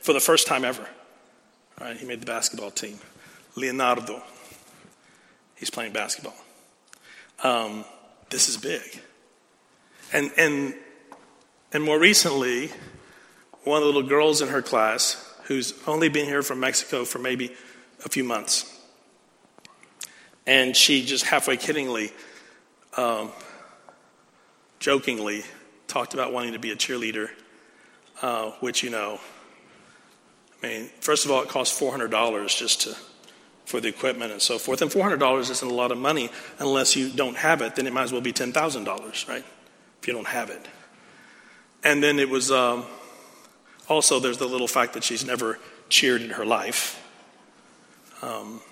For 0.00 0.14
the 0.14 0.20
first 0.20 0.46
time 0.46 0.64
ever. 0.64 0.88
Right, 1.78 1.96
he 1.96 2.06
made 2.06 2.22
the 2.22 2.26
basketball 2.26 2.70
team. 2.70 2.98
Leonardo. 3.54 4.22
He's 5.56 5.70
playing 5.70 5.92
basketball. 5.92 6.36
Um, 7.42 7.84
this 8.30 8.48
is 8.48 8.56
big. 8.56 8.82
And, 10.12 10.30
and, 10.36 10.74
and 11.72 11.82
more 11.82 11.98
recently, 11.98 12.70
one 13.64 13.78
of 13.78 13.82
the 13.82 13.92
little 13.92 14.08
girls 14.08 14.40
in 14.40 14.48
her 14.48 14.62
class 14.62 15.20
who's 15.44 15.74
only 15.86 16.08
been 16.08 16.26
here 16.26 16.42
from 16.42 16.60
Mexico 16.60 17.04
for 17.04 17.18
maybe 17.18 17.52
a 18.04 18.08
few 18.08 18.24
months. 18.24 18.70
And 20.46 20.76
she 20.76 21.04
just 21.04 21.24
halfway 21.24 21.56
kiddingly, 21.56 22.12
um, 22.96 23.30
jokingly, 24.78 25.42
talked 25.86 26.14
about 26.14 26.32
wanting 26.32 26.52
to 26.52 26.58
be 26.58 26.70
a 26.70 26.76
cheerleader, 26.76 27.30
uh, 28.20 28.50
which, 28.60 28.82
you 28.82 28.90
know, 28.90 29.20
I 30.62 30.66
mean, 30.66 30.90
first 31.00 31.24
of 31.24 31.30
all, 31.30 31.42
it 31.42 31.48
costs 31.48 31.78
$400 31.78 32.58
just 32.58 32.82
to, 32.82 32.96
for 33.64 33.80
the 33.80 33.88
equipment 33.88 34.32
and 34.32 34.42
so 34.42 34.58
forth. 34.58 34.82
And 34.82 34.90
$400 34.90 35.50
isn't 35.50 35.68
a 35.68 35.74
lot 35.74 35.90
of 35.90 35.98
money 35.98 36.30
unless 36.58 36.96
you 36.96 37.10
don't 37.10 37.36
have 37.36 37.62
it, 37.62 37.76
then 37.76 37.86
it 37.86 37.92
might 37.92 38.02
as 38.02 38.12
well 38.12 38.20
be 38.20 38.32
$10,000, 38.32 39.28
right? 39.28 39.44
If 40.00 40.08
you 40.08 40.14
don't 40.14 40.26
have 40.26 40.50
it. 40.50 40.66
And 41.82 42.02
then 42.02 42.18
it 42.18 42.28
was. 42.28 42.50
Um, 42.50 42.84
also, 43.88 44.18
there's 44.18 44.38
the 44.38 44.46
little 44.46 44.68
fact 44.68 44.94
that 44.94 45.04
she's 45.04 45.26
never 45.26 45.58
cheered 45.90 46.22
in 46.22 46.30
her 46.30 46.46
life. 46.46 47.00
Um, 48.22 48.62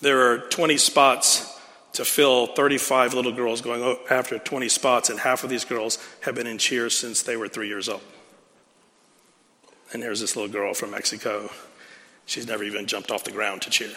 there 0.00 0.32
are 0.32 0.38
20 0.38 0.76
spots 0.76 1.56
to 1.92 2.04
fill 2.04 2.48
35 2.48 3.14
little 3.14 3.32
girls 3.32 3.60
going 3.60 3.96
after 4.10 4.38
20 4.38 4.68
spots, 4.68 5.10
and 5.10 5.20
half 5.20 5.44
of 5.44 5.50
these 5.50 5.64
girls 5.64 5.98
have 6.22 6.34
been 6.34 6.48
in 6.48 6.58
cheers 6.58 6.96
since 6.96 7.22
they 7.22 7.36
were 7.36 7.46
three 7.46 7.68
years 7.68 7.88
old. 7.88 8.02
And 9.92 10.02
there's 10.02 10.20
this 10.20 10.34
little 10.34 10.50
girl 10.50 10.74
from 10.74 10.90
Mexico. 10.90 11.50
She's 12.26 12.46
never 12.46 12.64
even 12.64 12.86
jumped 12.86 13.12
off 13.12 13.22
the 13.22 13.32
ground 13.32 13.62
to 13.62 13.70
cheer 13.70 13.90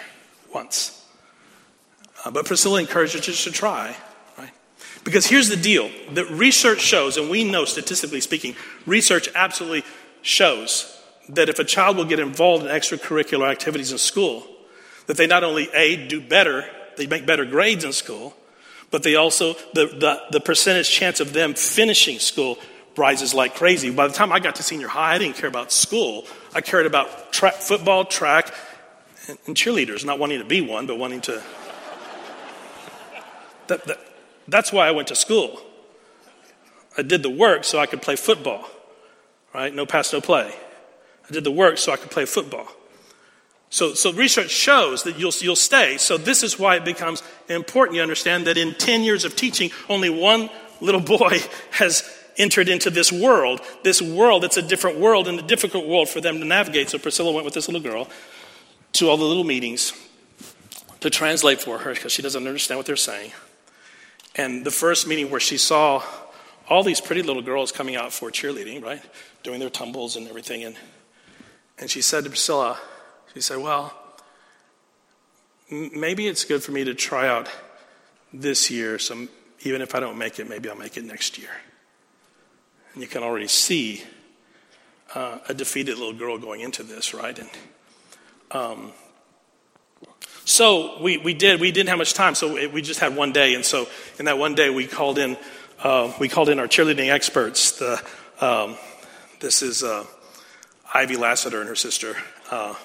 once. 0.53 1.05
Uh, 2.23 2.31
but 2.31 2.45
Priscilla 2.45 2.79
encourages 2.79 3.27
us 3.27 3.43
to 3.43 3.51
try, 3.51 3.95
right? 4.37 4.51
Because 5.03 5.25
here's 5.25 5.49
the 5.49 5.57
deal 5.57 5.89
that 6.13 6.29
research 6.29 6.79
shows, 6.81 7.17
and 7.17 7.29
we 7.29 7.43
know 7.43 7.65
statistically 7.65 8.21
speaking, 8.21 8.55
research 8.85 9.27
absolutely 9.35 9.83
shows 10.21 11.01
that 11.29 11.49
if 11.49 11.59
a 11.59 11.63
child 11.63 11.97
will 11.97 12.05
get 12.05 12.19
involved 12.19 12.65
in 12.65 12.71
extracurricular 12.71 13.49
activities 13.49 13.91
in 13.91 13.97
school, 13.97 14.47
that 15.07 15.17
they 15.17 15.27
not 15.27 15.43
only 15.43 15.69
A, 15.73 16.07
do 16.07 16.21
better, 16.21 16.65
they 16.97 17.07
make 17.07 17.25
better 17.25 17.45
grades 17.45 17.83
in 17.83 17.91
school, 17.91 18.35
but 18.91 19.03
they 19.03 19.15
also, 19.15 19.53
the, 19.73 19.87
the, 19.87 20.21
the 20.31 20.39
percentage 20.39 20.89
chance 20.89 21.19
of 21.19 21.33
them 21.33 21.55
finishing 21.55 22.19
school 22.19 22.57
rises 22.95 23.33
like 23.33 23.55
crazy. 23.55 23.89
By 23.89 24.07
the 24.07 24.13
time 24.13 24.31
I 24.31 24.39
got 24.39 24.55
to 24.55 24.63
senior 24.63 24.87
high, 24.87 25.15
I 25.15 25.17
didn't 25.17 25.35
care 25.35 25.49
about 25.49 25.71
school. 25.71 26.25
I 26.53 26.61
cared 26.61 26.85
about 26.85 27.33
tra- 27.33 27.51
football, 27.51 28.05
track, 28.05 28.53
and, 29.27 29.55
cheerleaders, 29.55 30.05
not 30.05 30.19
wanting 30.19 30.39
to 30.39 30.45
be 30.45 30.61
one, 30.61 30.87
but 30.87 30.97
wanting 30.97 31.21
to. 31.21 31.43
That, 33.67 33.85
that, 33.85 33.99
that's 34.47 34.73
why 34.73 34.87
I 34.87 34.91
went 34.91 35.07
to 35.09 35.15
school. 35.15 35.61
I 36.97 37.01
did 37.01 37.23
the 37.23 37.29
work 37.29 37.63
so 37.63 37.79
I 37.79 37.85
could 37.85 38.01
play 38.01 38.15
football 38.15 38.69
right? 39.53 39.73
No 39.73 39.85
pass, 39.85 40.11
no 40.11 40.21
play. 40.21 40.53
I 41.29 41.31
did 41.31 41.43
the 41.43 41.51
work 41.51 41.77
so 41.77 41.91
I 41.91 41.97
could 41.97 42.11
play 42.11 42.25
football. 42.25 42.67
So, 43.69 43.93
so 43.93 44.13
research 44.13 44.51
shows 44.51 45.03
that 45.03 45.17
you'll, 45.17 45.31
you'll 45.39 45.55
stay. 45.55 45.97
So 45.97 46.17
this 46.17 46.43
is 46.43 46.59
why 46.59 46.75
it 46.75 46.85
becomes 46.85 47.23
important. 47.49 47.95
You 47.95 48.01
understand 48.01 48.45
that 48.47 48.57
in 48.57 48.75
10 48.75 49.01
years 49.01 49.25
of 49.25 49.35
teaching, 49.35 49.71
only 49.89 50.09
one 50.09 50.49
little 50.81 51.01
boy 51.17 51.39
has 51.71 52.03
entered 52.37 52.67
into 52.67 52.89
this 52.89 53.11
world. 53.11 53.61
This 53.83 54.01
world, 54.01 54.43
it's 54.43 54.57
a 54.57 54.61
different 54.61 54.99
world 54.99 55.27
and 55.27 55.39
a 55.39 55.43
difficult 55.43 55.87
world 55.87 56.09
for 56.09 56.21
them 56.21 56.39
to 56.39 56.45
navigate. 56.45 56.89
So 56.89 56.97
Priscilla 56.97 57.31
went 57.31 57.45
with 57.45 57.53
this 57.53 57.67
little 57.67 57.81
girl 57.81 58.07
to 58.93 59.09
all 59.09 59.17
the 59.17 59.23
little 59.23 59.43
meetings 59.43 59.93
to 60.99 61.09
translate 61.09 61.61
for 61.61 61.79
her 61.79 61.93
because 61.93 62.11
she 62.11 62.21
doesn't 62.21 62.47
understand 62.47 62.79
what 62.79 62.85
they're 62.85 62.95
saying. 62.95 63.31
And 64.35 64.65
the 64.65 64.71
first 64.71 65.07
meeting 65.07 65.29
where 65.29 65.39
she 65.39 65.57
saw 65.57 66.03
all 66.69 66.83
these 66.83 67.01
pretty 67.01 67.21
little 67.21 67.41
girls 67.41 67.71
coming 67.71 67.95
out 67.95 68.13
for 68.13 68.31
cheerleading, 68.31 68.83
right? 68.83 69.01
Doing 69.43 69.59
their 69.59 69.69
tumbles 69.69 70.15
and 70.15 70.27
everything. 70.27 70.63
And, 70.63 70.75
and 71.77 71.89
she 71.89 72.01
said 72.01 72.23
to 72.23 72.29
Priscilla, 72.29 72.79
she 73.33 73.41
said, 73.41 73.57
Well, 73.57 73.93
maybe 75.69 76.27
it's 76.27 76.45
good 76.45 76.63
for 76.63 76.71
me 76.71 76.83
to 76.85 76.93
try 76.93 77.27
out 77.27 77.49
this 78.31 78.71
year. 78.71 78.97
So 78.99 79.27
even 79.63 79.81
if 79.81 79.95
I 79.95 79.99
don't 79.99 80.17
make 80.17 80.39
it, 80.39 80.49
maybe 80.49 80.69
I'll 80.69 80.75
make 80.75 80.97
it 80.97 81.03
next 81.03 81.37
year. 81.37 81.51
And 82.93 83.01
you 83.01 83.07
can 83.07 83.23
already 83.23 83.47
see 83.47 84.03
uh, 85.15 85.39
a 85.47 85.53
defeated 85.53 85.97
little 85.97 86.13
girl 86.13 86.37
going 86.37 86.61
into 86.61 86.83
this, 86.83 87.13
right? 87.13 87.37
And 87.37 87.49
um, 88.53 88.91
so 90.45 91.01
we, 91.01 91.17
we 91.17 91.33
did. 91.33 91.59
We 91.59 91.71
didn't 91.71 91.89
have 91.89 91.97
much 91.97 92.13
time, 92.13 92.35
so 92.35 92.69
we 92.69 92.81
just 92.81 92.99
had 92.99 93.15
one 93.15 93.31
day. 93.31 93.55
And 93.55 93.65
so 93.65 93.87
in 94.19 94.25
that 94.25 94.37
one 94.37 94.55
day, 94.55 94.69
we 94.69 94.87
called 94.87 95.17
in 95.17 95.37
uh, 95.83 96.13
we 96.19 96.29
called 96.29 96.49
in 96.49 96.59
our 96.59 96.67
cheerleading 96.67 97.09
experts. 97.09 97.77
The, 97.79 98.01
um, 98.39 98.77
this 99.39 99.61
is 99.61 99.83
uh, 99.83 100.05
Ivy 100.93 101.17
Lassiter 101.17 101.59
and 101.59 101.67
her 101.67 101.75
sister, 101.75 102.15
uh, 102.51 102.75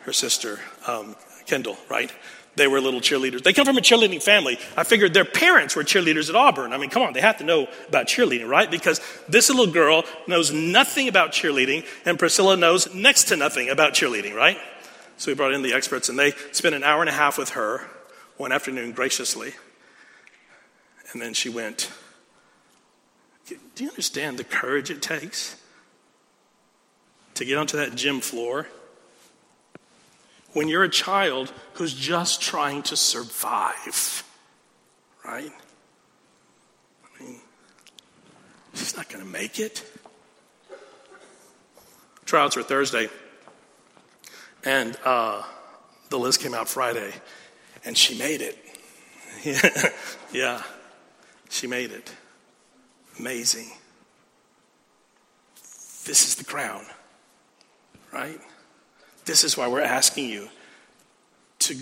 her 0.00 0.12
sister 0.12 0.58
um, 0.86 1.14
Kendall, 1.46 1.76
right? 1.88 2.12
They 2.56 2.66
were 2.66 2.80
little 2.80 3.00
cheerleaders. 3.00 3.44
They 3.44 3.52
come 3.52 3.64
from 3.64 3.78
a 3.78 3.80
cheerleading 3.80 4.20
family. 4.20 4.58
I 4.76 4.82
figured 4.82 5.14
their 5.14 5.24
parents 5.24 5.76
were 5.76 5.84
cheerleaders 5.84 6.28
at 6.28 6.34
Auburn. 6.34 6.72
I 6.72 6.78
mean, 6.78 6.90
come 6.90 7.02
on, 7.02 7.12
they 7.12 7.20
have 7.20 7.38
to 7.38 7.44
know 7.44 7.68
about 7.88 8.06
cheerleading, 8.06 8.48
right? 8.48 8.68
Because 8.68 9.00
this 9.28 9.48
little 9.48 9.72
girl 9.72 10.04
knows 10.26 10.52
nothing 10.52 11.06
about 11.06 11.30
cheerleading, 11.30 11.86
and 12.04 12.18
Priscilla 12.18 12.56
knows 12.56 12.92
next 12.92 13.24
to 13.24 13.36
nothing 13.36 13.68
about 13.68 13.94
cheerleading, 13.94 14.34
right? 14.34 14.58
So 15.20 15.30
we 15.30 15.34
brought 15.34 15.52
in 15.52 15.60
the 15.60 15.74
experts, 15.74 16.08
and 16.08 16.18
they 16.18 16.32
spent 16.50 16.74
an 16.74 16.82
hour 16.82 17.02
and 17.02 17.10
a 17.10 17.12
half 17.12 17.36
with 17.36 17.50
her 17.50 17.86
one 18.38 18.52
afternoon 18.52 18.92
graciously. 18.92 19.52
And 21.12 21.20
then 21.20 21.34
she 21.34 21.50
went 21.50 21.90
do 23.74 23.84
you 23.84 23.90
understand 23.90 24.38
the 24.38 24.44
courage 24.44 24.90
it 24.90 25.02
takes 25.02 25.56
to 27.34 27.44
get 27.44 27.58
onto 27.58 27.76
that 27.76 27.96
gym 27.96 28.20
floor 28.20 28.66
when 30.52 30.68
you're 30.68 30.84
a 30.84 30.88
child 30.88 31.52
who's 31.74 31.92
just 31.92 32.40
trying 32.40 32.82
to 32.84 32.96
survive? 32.96 34.24
Right? 35.22 35.52
I 37.04 37.22
mean, 37.22 37.40
she's 38.72 38.96
not 38.96 39.10
going 39.10 39.22
to 39.22 39.30
make 39.30 39.58
it. 39.58 39.84
Tryouts 42.24 42.56
are 42.56 42.62
Thursday, 42.62 43.10
and 44.64 44.96
uh, 45.04 45.42
the 46.08 46.18
list 46.18 46.40
came 46.40 46.54
out 46.54 46.68
Friday, 46.68 47.12
and 47.84 47.96
she 47.96 48.18
made 48.18 48.42
it. 48.42 48.58
yeah, 50.32 50.62
she 51.48 51.66
made 51.66 51.92
it. 51.92 52.14
Amazing. 53.18 53.70
This 56.04 56.26
is 56.26 56.34
the 56.36 56.44
crown, 56.44 56.84
right? 58.12 58.40
This 59.24 59.44
is 59.44 59.56
why 59.56 59.68
we're 59.68 59.82
asking 59.82 60.28
you 60.28 60.48
to 61.60 61.76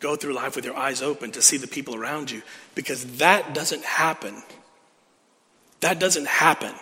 go 0.00 0.16
through 0.16 0.32
life 0.32 0.56
with 0.56 0.64
your 0.64 0.76
eyes 0.76 1.02
open 1.02 1.32
to 1.32 1.42
see 1.42 1.56
the 1.56 1.66
people 1.66 1.94
around 1.94 2.30
you 2.30 2.42
because 2.74 3.04
that 3.18 3.54
doesn't 3.54 3.84
happen. 3.84 4.42
That 5.80 5.98
doesn't 5.98 6.26
happen 6.26 6.72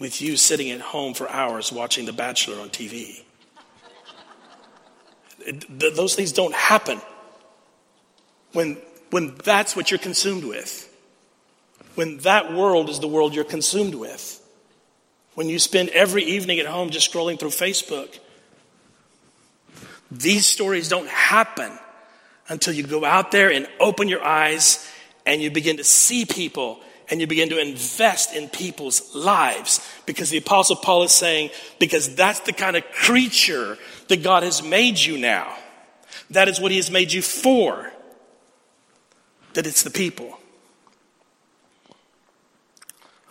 with 0.00 0.20
you 0.22 0.36
sitting 0.36 0.70
at 0.70 0.80
home 0.80 1.14
for 1.14 1.28
hours 1.28 1.72
watching 1.72 2.06
The 2.06 2.12
Bachelor 2.12 2.60
on 2.60 2.70
TV. 2.70 3.22
Th- 5.52 5.94
those 5.94 6.14
things 6.14 6.32
don't 6.32 6.54
happen 6.54 7.00
when, 8.52 8.76
when 9.10 9.34
that's 9.44 9.74
what 9.74 9.90
you're 9.90 9.98
consumed 9.98 10.44
with. 10.44 10.84
when 11.98 12.18
that 12.18 12.54
world 12.54 12.88
is 12.88 13.00
the 13.00 13.08
world 13.08 13.34
you're 13.34 13.42
consumed 13.42 13.92
with. 13.92 14.40
When 15.34 15.48
you 15.48 15.58
spend 15.58 15.88
every 15.88 16.22
evening 16.22 16.60
at 16.60 16.66
home 16.66 16.90
just 16.90 17.12
scrolling 17.12 17.40
through 17.40 17.48
Facebook. 17.48 18.20
These 20.08 20.46
stories 20.46 20.88
don't 20.88 21.08
happen 21.08 21.72
until 22.48 22.72
you 22.72 22.84
go 22.84 23.04
out 23.04 23.32
there 23.32 23.50
and 23.50 23.66
open 23.80 24.06
your 24.06 24.24
eyes 24.24 24.88
and 25.26 25.42
you 25.42 25.50
begin 25.50 25.78
to 25.78 25.84
see 25.84 26.24
people 26.24 26.78
and 27.10 27.20
you 27.20 27.26
begin 27.26 27.48
to 27.48 27.60
invest 27.60 28.32
in 28.32 28.48
people's 28.48 29.12
lives. 29.16 29.84
Because 30.06 30.30
the 30.30 30.38
Apostle 30.38 30.76
Paul 30.76 31.02
is 31.02 31.10
saying, 31.10 31.50
because 31.80 32.14
that's 32.14 32.40
the 32.40 32.52
kind 32.52 32.76
of 32.76 32.84
creature 32.92 33.76
that 34.08 34.22
God 34.22 34.42
has 34.42 34.62
made 34.62 34.98
you 34.98 35.18
now. 35.18 35.56
That 36.30 36.48
is 36.48 36.60
what 36.60 36.70
He 36.70 36.76
has 36.76 36.90
made 36.90 37.12
you 37.12 37.22
for. 37.22 37.92
That 39.54 39.66
it's 39.66 39.82
the 39.82 39.90
people. 39.90 40.38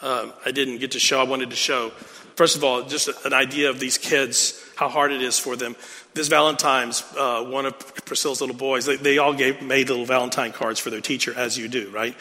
Um, 0.02 0.34
I 0.46 0.52
didn't 0.52 0.78
get 0.78 0.92
to 0.92 1.00
show, 1.00 1.20
I 1.20 1.24
wanted 1.24 1.50
to 1.50 1.56
show. 1.56 1.90
First 2.36 2.56
of 2.56 2.64
all, 2.64 2.84
just 2.84 3.10
an 3.26 3.34
idea 3.34 3.72
of 3.72 3.80
these 3.80 3.98
kids, 3.98 4.64
how 4.76 4.90
hard 4.90 5.12
it 5.12 5.24
is 5.24 5.40
for 5.40 5.56
them. 5.56 5.76
This 6.14 6.28
Valentine's, 6.28 7.04
uh, 7.18 7.44
one 7.44 7.66
of 7.66 8.06
Priscilla's 8.06 8.42
little 8.42 8.56
boys, 8.56 8.86
they, 8.86 8.96
they 8.96 9.18
all 9.18 9.34
gave, 9.34 9.62
made 9.64 9.90
little 9.90 10.06
Valentine 10.06 10.52
cards 10.52 10.80
for 10.80 10.92
their 10.92 11.02
teacher, 11.02 11.34
as 11.36 11.58
you 11.58 11.68
do, 11.68 11.90
right? 11.90 12.16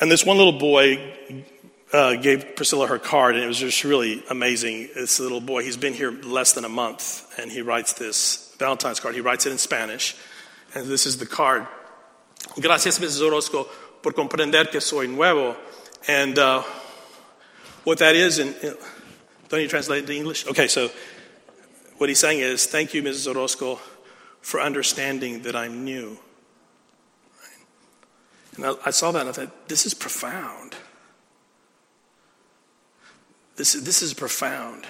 And 0.00 0.10
this 0.10 0.26
one 0.26 0.36
little 0.36 0.58
boy 0.58 1.14
uh, 1.92 2.16
gave 2.16 2.56
Priscilla 2.56 2.86
her 2.86 2.98
card, 2.98 3.34
and 3.34 3.44
it 3.44 3.46
was 3.46 3.58
just 3.58 3.84
really 3.84 4.22
amazing. 4.28 4.90
This 4.94 5.20
little 5.20 5.40
boy, 5.40 5.62
he's 5.62 5.76
been 5.76 5.94
here 5.94 6.10
less 6.10 6.52
than 6.52 6.64
a 6.64 6.68
month, 6.68 7.26
and 7.38 7.50
he 7.50 7.62
writes 7.62 7.94
this 7.94 8.54
Valentine's 8.58 9.00
card. 9.00 9.14
He 9.14 9.20
writes 9.20 9.46
it 9.46 9.52
in 9.52 9.58
Spanish, 9.58 10.14
and 10.74 10.86
this 10.86 11.06
is 11.06 11.16
the 11.16 11.26
card. 11.26 11.66
Gracias, 12.60 12.98
Mrs. 12.98 13.26
Orozco, 13.26 13.64
por 14.02 14.12
comprender 14.12 14.70
que 14.70 14.80
soy 14.80 15.06
nuevo. 15.06 15.56
And 16.06 16.38
uh, 16.38 16.62
what 17.84 17.98
that 17.98 18.14
is, 18.14 18.38
in, 18.38 18.54
in, 18.62 18.74
don't 19.48 19.60
you 19.60 19.68
translate 19.68 20.04
it 20.04 20.06
to 20.08 20.16
English? 20.16 20.46
Okay, 20.46 20.68
so 20.68 20.90
what 21.96 22.08
he's 22.08 22.18
saying 22.18 22.40
is, 22.40 22.66
thank 22.66 22.94
you, 22.94 23.02
Mrs. 23.02 23.34
Orozco, 23.34 23.80
for 24.40 24.60
understanding 24.60 25.42
that 25.42 25.56
I'm 25.56 25.84
new. 25.84 26.18
And 28.56 28.66
I, 28.66 28.74
I 28.86 28.90
saw 28.90 29.10
that 29.12 29.20
and 29.20 29.28
I 29.30 29.32
thought, 29.32 29.68
this 29.68 29.86
is 29.86 29.94
profound. 29.94 30.74
This, 33.58 33.72
this 33.72 34.02
is 34.02 34.14
profound. 34.14 34.86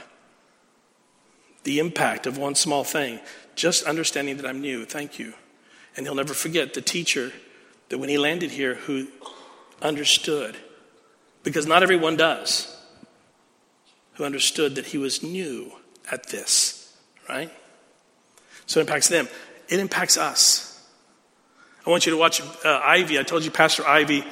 The 1.64 1.78
impact 1.78 2.26
of 2.26 2.36
one 2.36 2.54
small 2.54 2.84
thing, 2.84 3.18
just 3.56 3.84
understanding 3.84 4.36
that 4.36 4.46
I'm 4.46 4.60
new, 4.60 4.84
thank 4.84 5.18
you. 5.18 5.32
And 5.96 6.04
he'll 6.06 6.14
never 6.14 6.34
forget 6.34 6.74
the 6.74 6.82
teacher 6.82 7.32
that 7.88 7.98
when 7.98 8.10
he 8.10 8.18
landed 8.18 8.50
here 8.50 8.74
who 8.74 9.08
understood, 9.80 10.54
because 11.42 11.66
not 11.66 11.82
everyone 11.82 12.16
does, 12.16 12.76
who 14.14 14.24
understood 14.24 14.74
that 14.74 14.86
he 14.86 14.98
was 14.98 15.22
new 15.22 15.72
at 16.12 16.28
this, 16.28 16.94
right? 17.26 17.50
So 18.66 18.80
it 18.80 18.82
impacts 18.82 19.08
them. 19.08 19.28
It 19.70 19.80
impacts 19.80 20.18
us. 20.18 20.86
I 21.86 21.90
want 21.90 22.04
you 22.04 22.12
to 22.12 22.18
watch 22.18 22.42
uh, 22.42 22.82
Ivy. 22.84 23.18
I 23.18 23.22
told 23.22 23.46
you 23.46 23.50
Pastor 23.50 23.86
Ivy. 23.86 24.24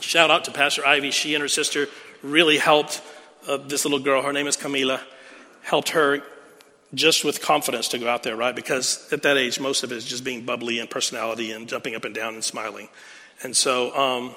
Shout 0.00 0.30
out 0.30 0.44
to 0.44 0.50
Pastor 0.50 0.86
Ivy. 0.86 1.10
She 1.10 1.34
and 1.34 1.40
her 1.40 1.48
sister 1.48 1.88
really 2.22 2.58
helped 2.58 3.00
uh, 3.48 3.56
this 3.56 3.84
little 3.84 3.98
girl. 3.98 4.22
Her 4.22 4.32
name 4.32 4.46
is 4.46 4.56
Camila. 4.56 5.00
Helped 5.62 5.90
her 5.90 6.22
just 6.94 7.24
with 7.24 7.40
confidence 7.40 7.88
to 7.88 7.98
go 7.98 8.08
out 8.08 8.22
there, 8.22 8.36
right? 8.36 8.54
Because 8.56 9.06
at 9.12 9.22
that 9.22 9.36
age, 9.36 9.60
most 9.60 9.82
of 9.84 9.92
it 9.92 9.96
is 9.96 10.04
just 10.04 10.24
being 10.24 10.44
bubbly 10.44 10.78
and 10.78 10.90
personality 10.90 11.52
and 11.52 11.68
jumping 11.68 11.94
up 11.94 12.04
and 12.04 12.14
down 12.14 12.34
and 12.34 12.42
smiling. 12.42 12.88
And 13.42 13.56
so 13.56 13.96
um, 13.96 14.34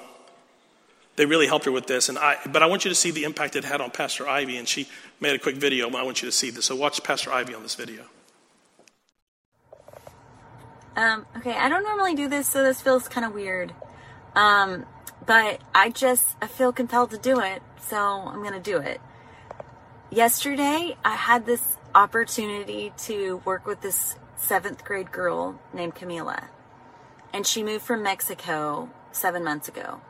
they 1.16 1.26
really 1.26 1.46
helped 1.46 1.64
her 1.64 1.72
with 1.72 1.86
this. 1.86 2.08
And 2.08 2.18
I, 2.18 2.38
but 2.46 2.62
I 2.62 2.66
want 2.66 2.84
you 2.84 2.90
to 2.90 2.94
see 2.94 3.10
the 3.10 3.24
impact 3.24 3.56
it 3.56 3.64
had 3.64 3.80
on 3.80 3.90
Pastor 3.90 4.28
Ivy. 4.28 4.56
And 4.56 4.68
she 4.68 4.88
made 5.20 5.34
a 5.34 5.38
quick 5.38 5.56
video. 5.56 5.88
I 5.90 6.02
want 6.02 6.22
you 6.22 6.28
to 6.28 6.32
see 6.32 6.50
this. 6.50 6.66
So 6.66 6.76
watch 6.76 7.02
Pastor 7.02 7.32
Ivy 7.32 7.54
on 7.54 7.62
this 7.62 7.74
video. 7.74 8.04
Um, 10.96 11.26
okay, 11.38 11.54
I 11.54 11.68
don't 11.68 11.82
normally 11.82 12.14
do 12.14 12.28
this, 12.28 12.48
so 12.48 12.62
this 12.62 12.80
feels 12.80 13.08
kind 13.08 13.26
of 13.26 13.34
weird. 13.34 13.74
Um, 14.36 14.86
but 15.26 15.60
I 15.74 15.90
just 15.90 16.36
I 16.40 16.46
feel 16.46 16.72
compelled 16.72 17.10
to 17.10 17.18
do 17.18 17.40
it, 17.40 17.62
so 17.80 17.96
I'm 17.96 18.42
gonna 18.42 18.60
do 18.60 18.78
it. 18.78 19.00
Yesterday, 20.10 20.96
I 21.04 21.14
had 21.16 21.46
this 21.46 21.78
opportunity 21.94 22.92
to 22.98 23.40
work 23.44 23.66
with 23.66 23.80
this 23.80 24.16
seventh 24.36 24.84
grade 24.84 25.12
girl 25.12 25.58
named 25.72 25.94
Camila, 25.94 26.48
and 27.32 27.46
she 27.46 27.62
moved 27.62 27.84
from 27.84 28.02
Mexico 28.02 28.90
seven 29.12 29.44
months 29.44 29.68
ago, 29.68 30.00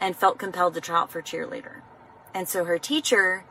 and 0.00 0.16
felt 0.16 0.38
compelled 0.38 0.74
to 0.74 0.80
try 0.80 1.00
out 1.00 1.10
for 1.10 1.22
cheerleader. 1.22 1.80
And 2.34 2.48
so 2.48 2.64
her 2.64 2.78
teacher, 2.78 3.44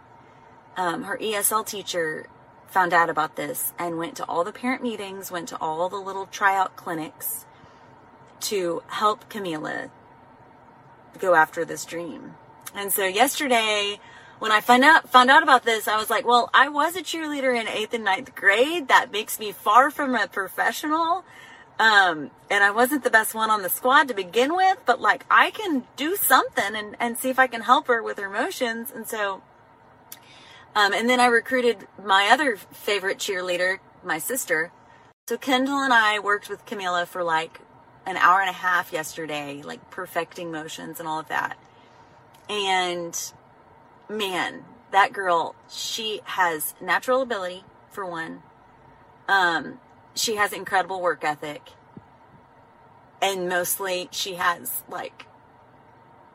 um, 0.77 1.03
her 1.03 1.17
ESL 1.17 1.65
teacher, 1.65 2.27
found 2.67 2.93
out 2.93 3.10
about 3.10 3.36
this 3.36 3.73
and 3.79 3.97
went 3.97 4.15
to 4.17 4.25
all 4.25 4.43
the 4.43 4.51
parent 4.51 4.84
meetings, 4.84 5.31
went 5.31 5.49
to 5.49 5.58
all 5.62 5.89
the 5.89 5.95
little 5.95 6.25
tryout 6.27 6.75
clinics 6.75 7.45
to 8.41 8.84
help 8.88 9.29
Camila 9.29 9.89
go 11.19 11.36
after 11.36 11.65
this 11.65 11.86
dream. 11.86 12.36
And 12.73 12.91
so 12.91 13.06
yesterday, 13.06 13.99
when 14.39 14.51
I 14.51 14.62
found 14.62 14.84
out 14.84 15.10
found 15.10 15.30
out 15.30 15.43
about 15.43 15.63
this, 15.63 15.88
I 15.88 15.97
was 15.97 16.10
like, 16.10 16.25
well, 16.25 16.49
I 16.54 16.69
was 16.69 16.95
a 16.95 17.01
cheerleader 17.01 17.60
in 17.60 17.67
eighth 17.67 17.93
and 17.93 18.04
ninth 18.04 18.36
grade. 18.36 18.88
That 18.88 19.12
makes 19.12 19.39
me 19.39 19.51
far 19.51 19.91
from 19.91 20.15
a 20.15 20.28
professional. 20.28 21.23
Um, 21.78 22.32
and 22.49 22.63
I 22.63 22.71
wasn't 22.71 23.04
the 23.04 23.10
best 23.10 23.36
one 23.36 23.49
on 23.49 23.62
the 23.62 23.69
squad 23.69 24.08
to 24.08 24.13
begin 24.13 24.56
with, 24.56 24.78
but 24.86 25.01
like 25.01 25.25
I 25.30 25.51
can 25.51 25.84
do 25.97 26.15
something 26.15 26.75
and, 26.75 26.95
and 26.99 27.17
see 27.17 27.30
if 27.30 27.38
I 27.38 27.47
can 27.47 27.62
help 27.62 27.88
her 27.88 28.01
with 28.01 28.17
her 28.17 28.30
motions. 28.30 28.91
And 28.91 29.08
so 29.08 29.41
um, 30.75 30.93
and 30.93 31.10
then 31.10 31.21
I 31.21 31.28
recruited 31.28 31.88
my 32.04 32.28
other 32.30 32.58
favorite 32.58 33.17
cheerleader, 33.17 33.80
my 34.04 34.17
sister. 34.17 34.71
So 35.28 35.38
Kendall 35.38 35.82
and 35.82 35.93
I 35.93 36.19
worked 36.19 36.49
with 36.49 36.65
Camila 36.65 37.08
for 37.08 37.23
like 37.23 37.62
an 38.05 38.17
hour 38.17 38.39
and 38.39 38.49
a 38.49 38.53
half 38.53 38.93
yesterday, 38.93 39.61
like 39.63 39.89
perfecting 39.89 40.51
motions 40.51 40.99
and 40.99 41.07
all 41.07 41.19
of 41.19 41.27
that. 41.27 41.57
And 42.49 43.19
man, 44.09 44.63
that 44.91 45.13
girl, 45.13 45.55
she 45.69 46.21
has 46.23 46.75
natural 46.81 47.21
ability 47.21 47.63
for 47.89 48.05
one. 48.05 48.43
Um, 49.27 49.79
she 50.13 50.35
has 50.35 50.53
incredible 50.53 51.01
work 51.01 51.23
ethic. 51.23 51.69
And 53.21 53.49
mostly 53.49 54.07
she 54.11 54.35
has 54.35 54.83
like 54.87 55.25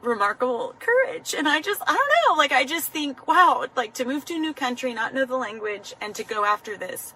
remarkable 0.02 0.74
courage. 0.78 1.35
And 1.35 1.48
I 1.48 1.61
just, 1.61 1.80
I 1.83 1.92
don't 1.92 2.37
know, 2.37 2.38
like, 2.38 2.52
I 2.52 2.64
just 2.64 2.88
think, 2.88 3.26
wow, 3.28 3.66
like 3.76 3.94
to 3.94 4.04
move 4.04 4.24
to 4.26 4.35
a 4.35 4.38
new 4.38 4.54
country, 4.54 4.92
not 4.94 5.14
know 5.14 5.24
the 5.24 5.37
language, 5.37 5.94
and 6.00 6.14
to 6.14 6.24
go 6.24 6.44
after 6.44 6.76
this, 6.76 7.14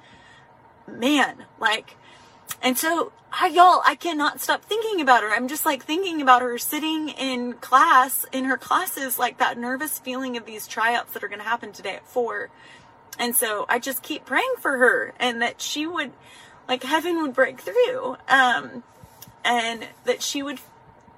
man, 0.87 1.45
like, 1.59 1.97
and 2.65 2.79
so, 2.79 3.13
I, 3.31 3.49
y'all, 3.49 3.83
I 3.85 3.95
cannot 3.95 4.41
stop 4.41 4.65
thinking 4.65 5.03
about 5.03 5.23
her. 5.23 5.29
I'm 5.29 5.49
just 5.49 5.67
like 5.67 5.85
thinking 5.85 6.23
about 6.23 6.41
her 6.41 6.57
sitting 6.57 7.11
in 7.11 7.53
class, 7.53 8.25
in 8.33 8.45
her 8.47 8.57
classes, 8.57 9.19
like 9.19 9.39
that 9.39 9.59
nervous 9.59 9.99
feeling 9.99 10.39
of 10.39 10.47
these 10.47 10.67
tryouts 10.67 11.13
that 11.13 11.23
are 11.23 11.29
going 11.29 11.41
to 11.41 11.45
happen 11.45 11.73
today 11.73 11.97
at 11.97 12.09
four. 12.09 12.49
And 13.19 13.37
so 13.37 13.67
I 13.69 13.79
just 13.79 14.03
keep 14.03 14.25
praying 14.25 14.55
for 14.61 14.79
her 14.79 15.13
and 15.21 15.43
that 15.43 15.61
she 15.61 15.87
would, 15.87 16.13
like, 16.67 16.83
heaven 16.85 17.21
would 17.21 17.35
break 17.35 17.61
through. 17.61 18.17
Um, 18.29 18.83
and 19.45 19.87
that 20.05 20.23
she 20.23 20.43
would 20.43 20.59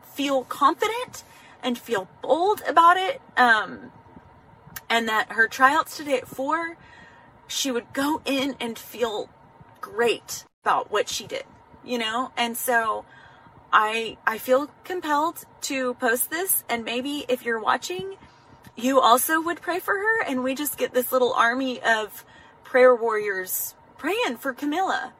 feel 0.02 0.42
confident 0.42 1.22
and 1.62 1.78
feel 1.78 2.08
bold 2.22 2.60
about 2.66 2.96
it. 2.96 3.20
Um, 3.36 3.92
and 4.90 5.08
that 5.08 5.32
her 5.32 5.46
tryouts 5.46 5.96
today 5.96 6.18
at 6.18 6.26
four, 6.26 6.76
she 7.46 7.70
would 7.70 7.92
go 7.92 8.20
in 8.24 8.56
and 8.60 8.76
feel 8.76 9.28
great 9.80 10.44
about 10.66 10.90
what 10.90 11.08
she 11.08 11.28
did, 11.28 11.44
you 11.84 11.96
know? 11.96 12.32
And 12.36 12.56
so 12.56 13.04
I 13.72 14.16
I 14.26 14.38
feel 14.38 14.68
compelled 14.82 15.44
to 15.62 15.94
post 15.94 16.28
this 16.28 16.64
and 16.68 16.84
maybe 16.84 17.24
if 17.28 17.44
you're 17.44 17.60
watching, 17.60 18.16
you 18.74 18.98
also 19.00 19.40
would 19.40 19.60
pray 19.60 19.78
for 19.78 19.94
her 19.94 20.22
and 20.24 20.42
we 20.42 20.56
just 20.56 20.76
get 20.76 20.92
this 20.92 21.12
little 21.12 21.32
army 21.34 21.80
of 21.80 22.24
prayer 22.64 22.92
warriors 22.96 23.76
praying 23.96 24.38
for 24.38 24.52
Camila 24.52 25.12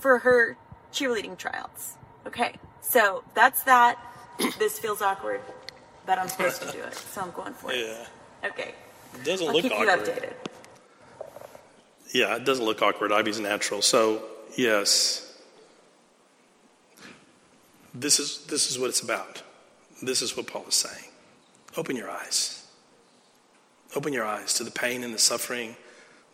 for 0.00 0.18
her 0.18 0.56
cheerleading 0.92 1.38
tryouts. 1.38 1.94
Okay. 2.26 2.56
So 2.80 3.22
that's 3.34 3.62
that 3.62 3.96
this 4.58 4.80
feels 4.80 5.00
awkward, 5.00 5.40
but 6.04 6.18
I'm 6.18 6.26
supposed 6.28 6.62
to 6.62 6.72
do 6.72 6.80
it, 6.82 6.94
so 6.94 7.20
I'm 7.20 7.30
going 7.30 7.54
for 7.54 7.70
it. 7.70 7.78
Yeah. 7.86 8.48
Okay. 8.48 8.74
It 9.14 9.24
doesn't 9.24 9.46
I'll 9.46 9.52
look 9.54 9.62
keep 9.62 9.72
awkward. 9.72 9.86
you 9.86 10.12
updated. 10.12 10.32
Yeah, 12.12 12.36
it 12.36 12.44
doesn't 12.44 12.64
look 12.64 12.82
awkward. 12.82 13.12
Ivy's 13.12 13.38
natural. 13.38 13.82
So, 13.82 14.22
yes. 14.58 15.24
This 17.94 18.20
is, 18.20 18.44
this 18.46 18.70
is 18.70 18.78
what 18.78 18.88
it's 18.90 19.00
about. 19.00 19.42
This 20.02 20.20
is 20.20 20.36
what 20.36 20.46
Paul 20.46 20.66
is 20.68 20.74
saying. 20.74 21.10
Open 21.76 21.96
your 21.96 22.10
eyes. 22.10 22.66
Open 23.96 24.12
your 24.12 24.24
eyes 24.24 24.54
to 24.54 24.64
the 24.64 24.70
pain 24.70 25.02
and 25.02 25.14
the 25.14 25.18
suffering, 25.18 25.76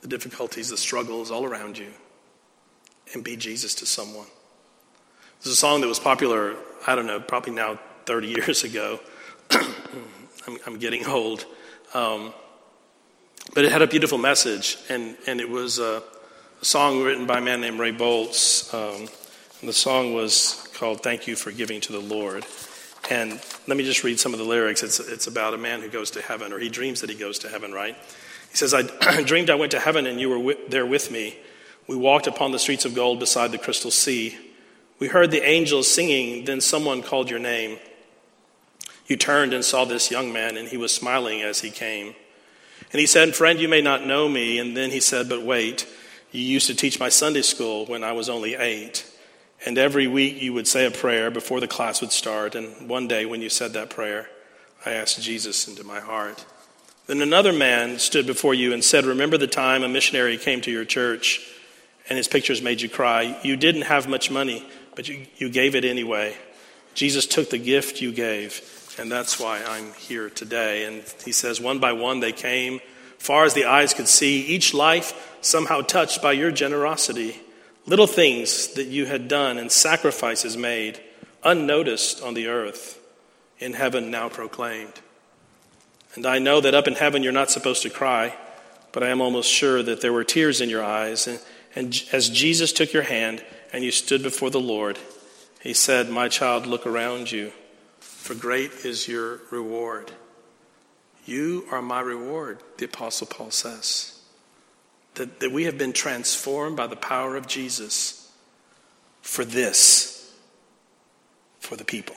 the 0.00 0.08
difficulties, 0.08 0.70
the 0.70 0.76
struggles 0.76 1.30
all 1.30 1.44
around 1.44 1.78
you, 1.78 1.92
and 3.12 3.22
be 3.22 3.36
Jesus 3.36 3.74
to 3.76 3.86
someone. 3.86 4.26
There's 5.42 5.52
a 5.52 5.56
song 5.56 5.80
that 5.82 5.86
was 5.86 5.98
popular, 5.98 6.56
I 6.86 6.94
don't 6.94 7.06
know, 7.06 7.20
probably 7.20 7.52
now 7.52 7.78
30 8.06 8.28
years 8.28 8.64
ago. 8.64 9.00
I'm, 9.50 10.58
I'm, 10.66 10.78
getting 10.78 11.06
old. 11.06 11.46
Um, 11.94 12.34
but 13.54 13.64
it 13.64 13.72
had 13.72 13.82
a 13.82 13.86
beautiful 13.86 14.18
message, 14.18 14.78
and, 14.88 15.16
and 15.26 15.40
it 15.40 15.48
was 15.48 15.78
a 15.78 16.02
song 16.64 17.02
written 17.02 17.26
by 17.26 17.38
a 17.38 17.40
man 17.42 17.60
named 17.60 17.78
Ray 17.78 17.92
Boltz. 17.92 18.72
Um, 18.72 19.06
the 19.62 19.72
song 19.72 20.14
was 20.14 20.66
called 20.72 21.02
Thank 21.02 21.26
You 21.26 21.36
for 21.36 21.52
Giving 21.52 21.78
to 21.82 21.92
the 21.92 22.00
Lord. 22.00 22.46
And 23.10 23.38
let 23.68 23.76
me 23.76 23.84
just 23.84 24.02
read 24.02 24.18
some 24.18 24.32
of 24.32 24.38
the 24.38 24.46
lyrics. 24.46 24.82
It's, 24.82 24.98
it's 24.98 25.26
about 25.26 25.52
a 25.52 25.58
man 25.58 25.82
who 25.82 25.90
goes 25.90 26.10
to 26.12 26.22
heaven, 26.22 26.54
or 26.54 26.58
he 26.58 26.70
dreams 26.70 27.02
that 27.02 27.10
he 27.10 27.16
goes 27.16 27.38
to 27.40 27.50
heaven, 27.50 27.72
right? 27.72 27.94
He 28.50 28.56
says, 28.56 28.72
I 28.72 29.22
dreamed 29.26 29.50
I 29.50 29.56
went 29.56 29.72
to 29.72 29.78
heaven 29.78 30.06
and 30.06 30.18
you 30.18 30.30
were 30.30 30.38
with, 30.38 30.70
there 30.70 30.86
with 30.86 31.10
me. 31.10 31.36
We 31.86 31.96
walked 31.96 32.26
upon 32.26 32.52
the 32.52 32.58
streets 32.58 32.86
of 32.86 32.94
gold 32.94 33.20
beside 33.20 33.52
the 33.52 33.58
crystal 33.58 33.90
sea. 33.90 34.38
We 34.98 35.08
heard 35.08 35.30
the 35.30 35.46
angels 35.46 35.90
singing, 35.90 36.46
then 36.46 36.62
someone 36.62 37.02
called 37.02 37.28
your 37.28 37.40
name. 37.40 37.78
You 39.06 39.16
turned 39.16 39.52
and 39.52 39.62
saw 39.62 39.84
this 39.84 40.10
young 40.10 40.32
man, 40.32 40.56
and 40.56 40.68
he 40.68 40.78
was 40.78 40.94
smiling 40.94 41.42
as 41.42 41.60
he 41.60 41.70
came. 41.70 42.14
And 42.90 43.00
he 43.00 43.06
said, 43.06 43.34
Friend, 43.34 43.60
you 43.60 43.68
may 43.68 43.82
not 43.82 44.06
know 44.06 44.30
me. 44.30 44.58
And 44.58 44.74
then 44.74 44.90
he 44.90 45.00
said, 45.00 45.28
But 45.28 45.42
wait, 45.42 45.86
you 46.34 46.42
used 46.42 46.66
to 46.66 46.74
teach 46.74 46.98
my 46.98 47.10
Sunday 47.10 47.42
school 47.42 47.86
when 47.86 48.02
I 48.02 48.10
was 48.10 48.28
only 48.28 48.56
eight. 48.56 49.08
And 49.64 49.78
every 49.78 50.08
week 50.08 50.42
you 50.42 50.52
would 50.52 50.66
say 50.66 50.84
a 50.84 50.90
prayer 50.90 51.30
before 51.30 51.60
the 51.60 51.68
class 51.68 52.00
would 52.00 52.10
start. 52.10 52.56
And 52.56 52.88
one 52.88 53.06
day 53.06 53.24
when 53.24 53.40
you 53.40 53.48
said 53.48 53.72
that 53.74 53.88
prayer, 53.88 54.28
I 54.84 54.94
asked 54.94 55.22
Jesus 55.22 55.68
into 55.68 55.84
my 55.84 56.00
heart. 56.00 56.44
Then 57.06 57.22
another 57.22 57.52
man 57.52 58.00
stood 58.00 58.26
before 58.26 58.52
you 58.52 58.72
and 58.72 58.82
said, 58.82 59.04
Remember 59.04 59.38
the 59.38 59.46
time 59.46 59.84
a 59.84 59.88
missionary 59.88 60.36
came 60.36 60.60
to 60.62 60.72
your 60.72 60.84
church 60.84 61.40
and 62.08 62.16
his 62.16 62.26
pictures 62.26 62.60
made 62.60 62.80
you 62.80 62.88
cry? 62.88 63.38
You 63.44 63.56
didn't 63.56 63.82
have 63.82 64.08
much 64.08 64.28
money, 64.28 64.66
but 64.96 65.08
you, 65.08 65.26
you 65.36 65.48
gave 65.48 65.76
it 65.76 65.84
anyway. 65.84 66.36
Jesus 66.94 67.26
took 67.26 67.48
the 67.48 67.58
gift 67.58 68.00
you 68.00 68.12
gave, 68.12 68.60
and 68.98 69.10
that's 69.10 69.38
why 69.38 69.62
I'm 69.62 69.92
here 69.94 70.30
today. 70.30 70.84
And 70.84 71.04
he 71.24 71.32
says, 71.32 71.60
One 71.60 71.78
by 71.78 71.92
one 71.92 72.18
they 72.18 72.32
came, 72.32 72.80
far 73.24 73.44
as 73.44 73.54
the 73.54 73.64
eyes 73.64 73.94
could 73.94 74.06
see, 74.06 74.42
each 74.42 74.74
life 74.74 75.38
somehow 75.40 75.80
touched 75.80 76.20
by 76.20 76.32
your 76.32 76.50
generosity. 76.50 77.40
Little 77.86 78.06
things 78.06 78.74
that 78.74 78.88
you 78.88 79.06
had 79.06 79.28
done 79.28 79.56
and 79.56 79.72
sacrifices 79.72 80.58
made, 80.58 81.00
unnoticed 81.42 82.22
on 82.22 82.34
the 82.34 82.48
earth, 82.48 83.00
in 83.58 83.72
heaven 83.72 84.10
now 84.10 84.28
proclaimed. 84.28 85.00
And 86.14 86.26
I 86.26 86.38
know 86.38 86.60
that 86.60 86.74
up 86.74 86.86
in 86.86 86.94
heaven 86.96 87.22
you're 87.22 87.32
not 87.32 87.50
supposed 87.50 87.82
to 87.84 87.90
cry, 87.90 88.36
but 88.92 89.02
I 89.02 89.08
am 89.08 89.22
almost 89.22 89.50
sure 89.50 89.82
that 89.82 90.02
there 90.02 90.12
were 90.12 90.24
tears 90.24 90.60
in 90.60 90.68
your 90.68 90.84
eyes. 90.84 91.26
And, 91.26 91.40
and 91.74 92.02
as 92.12 92.28
Jesus 92.28 92.72
took 92.72 92.92
your 92.92 93.04
hand 93.04 93.42
and 93.72 93.82
you 93.82 93.90
stood 93.90 94.22
before 94.22 94.50
the 94.50 94.60
Lord, 94.60 94.98
he 95.62 95.72
said, 95.72 96.10
My 96.10 96.28
child, 96.28 96.66
look 96.66 96.86
around 96.86 97.32
you, 97.32 97.52
for 98.00 98.34
great 98.34 98.70
is 98.84 99.08
your 99.08 99.40
reward. 99.50 100.12
You 101.24 101.64
are 101.70 101.80
my 101.80 102.00
reward, 102.00 102.62
the 102.78 102.84
Apostle 102.84 103.26
Paul 103.26 103.50
says. 103.50 104.20
That, 105.14 105.40
that 105.40 105.52
we 105.52 105.64
have 105.64 105.78
been 105.78 105.92
transformed 105.92 106.76
by 106.76 106.86
the 106.86 106.96
power 106.96 107.36
of 107.36 107.46
Jesus 107.46 108.32
for 109.22 109.44
this, 109.44 110.34
for 111.60 111.76
the 111.76 111.84
people. 111.84 112.16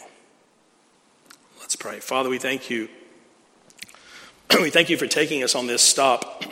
Let's 1.60 1.76
pray. 1.76 2.00
Father, 2.00 2.30
we 2.30 2.39
thank 2.39 2.70
you 2.70 2.89
we 4.62 4.70
thank 4.70 4.89
you 4.89 4.98
for 4.98 5.08
taking 5.08 5.43
us 5.43 5.56
on 5.56 5.67
this 5.67 5.82
stop 5.82 6.43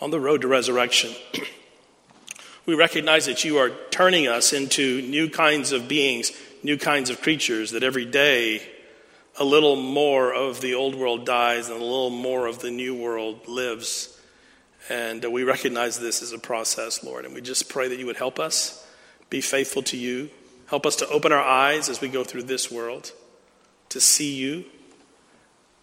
on 0.00 0.10
the 0.10 0.20
road 0.20 0.42
to 0.42 0.48
resurrection. 0.48 1.10
we 2.66 2.74
recognize 2.74 3.26
that 3.26 3.44
you 3.44 3.56
are 3.56 3.70
turning 3.90 4.28
us 4.28 4.52
into 4.52 5.00
new 5.02 5.28
kinds 5.28 5.72
of 5.72 5.88
beings, 5.88 6.32
new 6.62 6.76
kinds 6.76 7.08
of 7.08 7.22
creatures, 7.22 7.70
that 7.70 7.82
every 7.82 8.04
day 8.04 8.62
a 9.40 9.44
little 9.44 9.74
more 9.74 10.32
of 10.32 10.60
the 10.60 10.74
old 10.74 10.94
world 10.94 11.26
dies 11.26 11.68
and 11.68 11.80
a 11.80 11.84
little 11.84 12.10
more 12.10 12.46
of 12.46 12.60
the 12.60 12.70
new 12.70 12.94
world 12.94 13.48
lives. 13.48 14.16
And 14.88 15.24
uh, 15.24 15.30
we 15.30 15.42
recognize 15.42 15.98
this 15.98 16.22
as 16.22 16.32
a 16.32 16.38
process, 16.38 17.02
Lord. 17.02 17.24
And 17.24 17.34
we 17.34 17.40
just 17.40 17.68
pray 17.68 17.88
that 17.88 17.98
you 17.98 18.06
would 18.06 18.16
help 18.16 18.38
us 18.38 18.86
be 19.30 19.40
faithful 19.40 19.82
to 19.84 19.96
you. 19.96 20.30
Help 20.66 20.86
us 20.86 20.94
to 20.96 21.08
open 21.08 21.32
our 21.32 21.42
eyes 21.42 21.88
as 21.88 22.00
we 22.00 22.08
go 22.08 22.22
through 22.22 22.44
this 22.44 22.70
world 22.70 23.10
to 23.88 24.00
see 24.00 24.36
you 24.36 24.66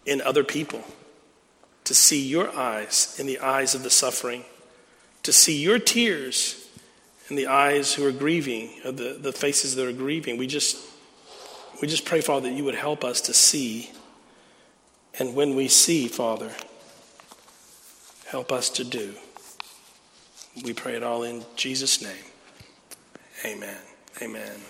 in 0.06 0.22
other 0.22 0.44
people 0.44 0.82
to 1.88 1.94
see 1.94 2.20
your 2.20 2.54
eyes 2.54 3.16
in 3.18 3.26
the 3.26 3.38
eyes 3.38 3.74
of 3.74 3.82
the 3.82 3.88
suffering, 3.88 4.44
to 5.22 5.32
see 5.32 5.58
your 5.58 5.78
tears 5.78 6.68
in 7.30 7.36
the 7.36 7.46
eyes 7.46 7.94
who 7.94 8.04
are 8.04 8.12
grieving, 8.12 8.68
or 8.84 8.92
the, 8.92 9.16
the 9.18 9.32
faces 9.32 9.74
that 9.74 9.88
are 9.88 9.92
grieving. 9.92 10.36
We 10.36 10.46
just, 10.46 10.76
we 11.80 11.88
just 11.88 12.04
pray, 12.04 12.20
Father, 12.20 12.48
that 12.48 12.54
you 12.54 12.64
would 12.64 12.74
help 12.74 13.04
us 13.04 13.20
to 13.22 13.34
see. 13.34 13.90
And 15.18 15.34
when 15.34 15.54
we 15.54 15.68
see, 15.68 16.08
Father, 16.08 16.52
help 18.26 18.52
us 18.52 18.68
to 18.70 18.84
do. 18.84 19.14
We 20.64 20.72
pray 20.72 20.94
it 20.96 21.02
all 21.02 21.22
in 21.22 21.44
Jesus' 21.56 22.02
name. 22.02 22.24
Amen. 23.44 23.78
Amen. 24.20 24.60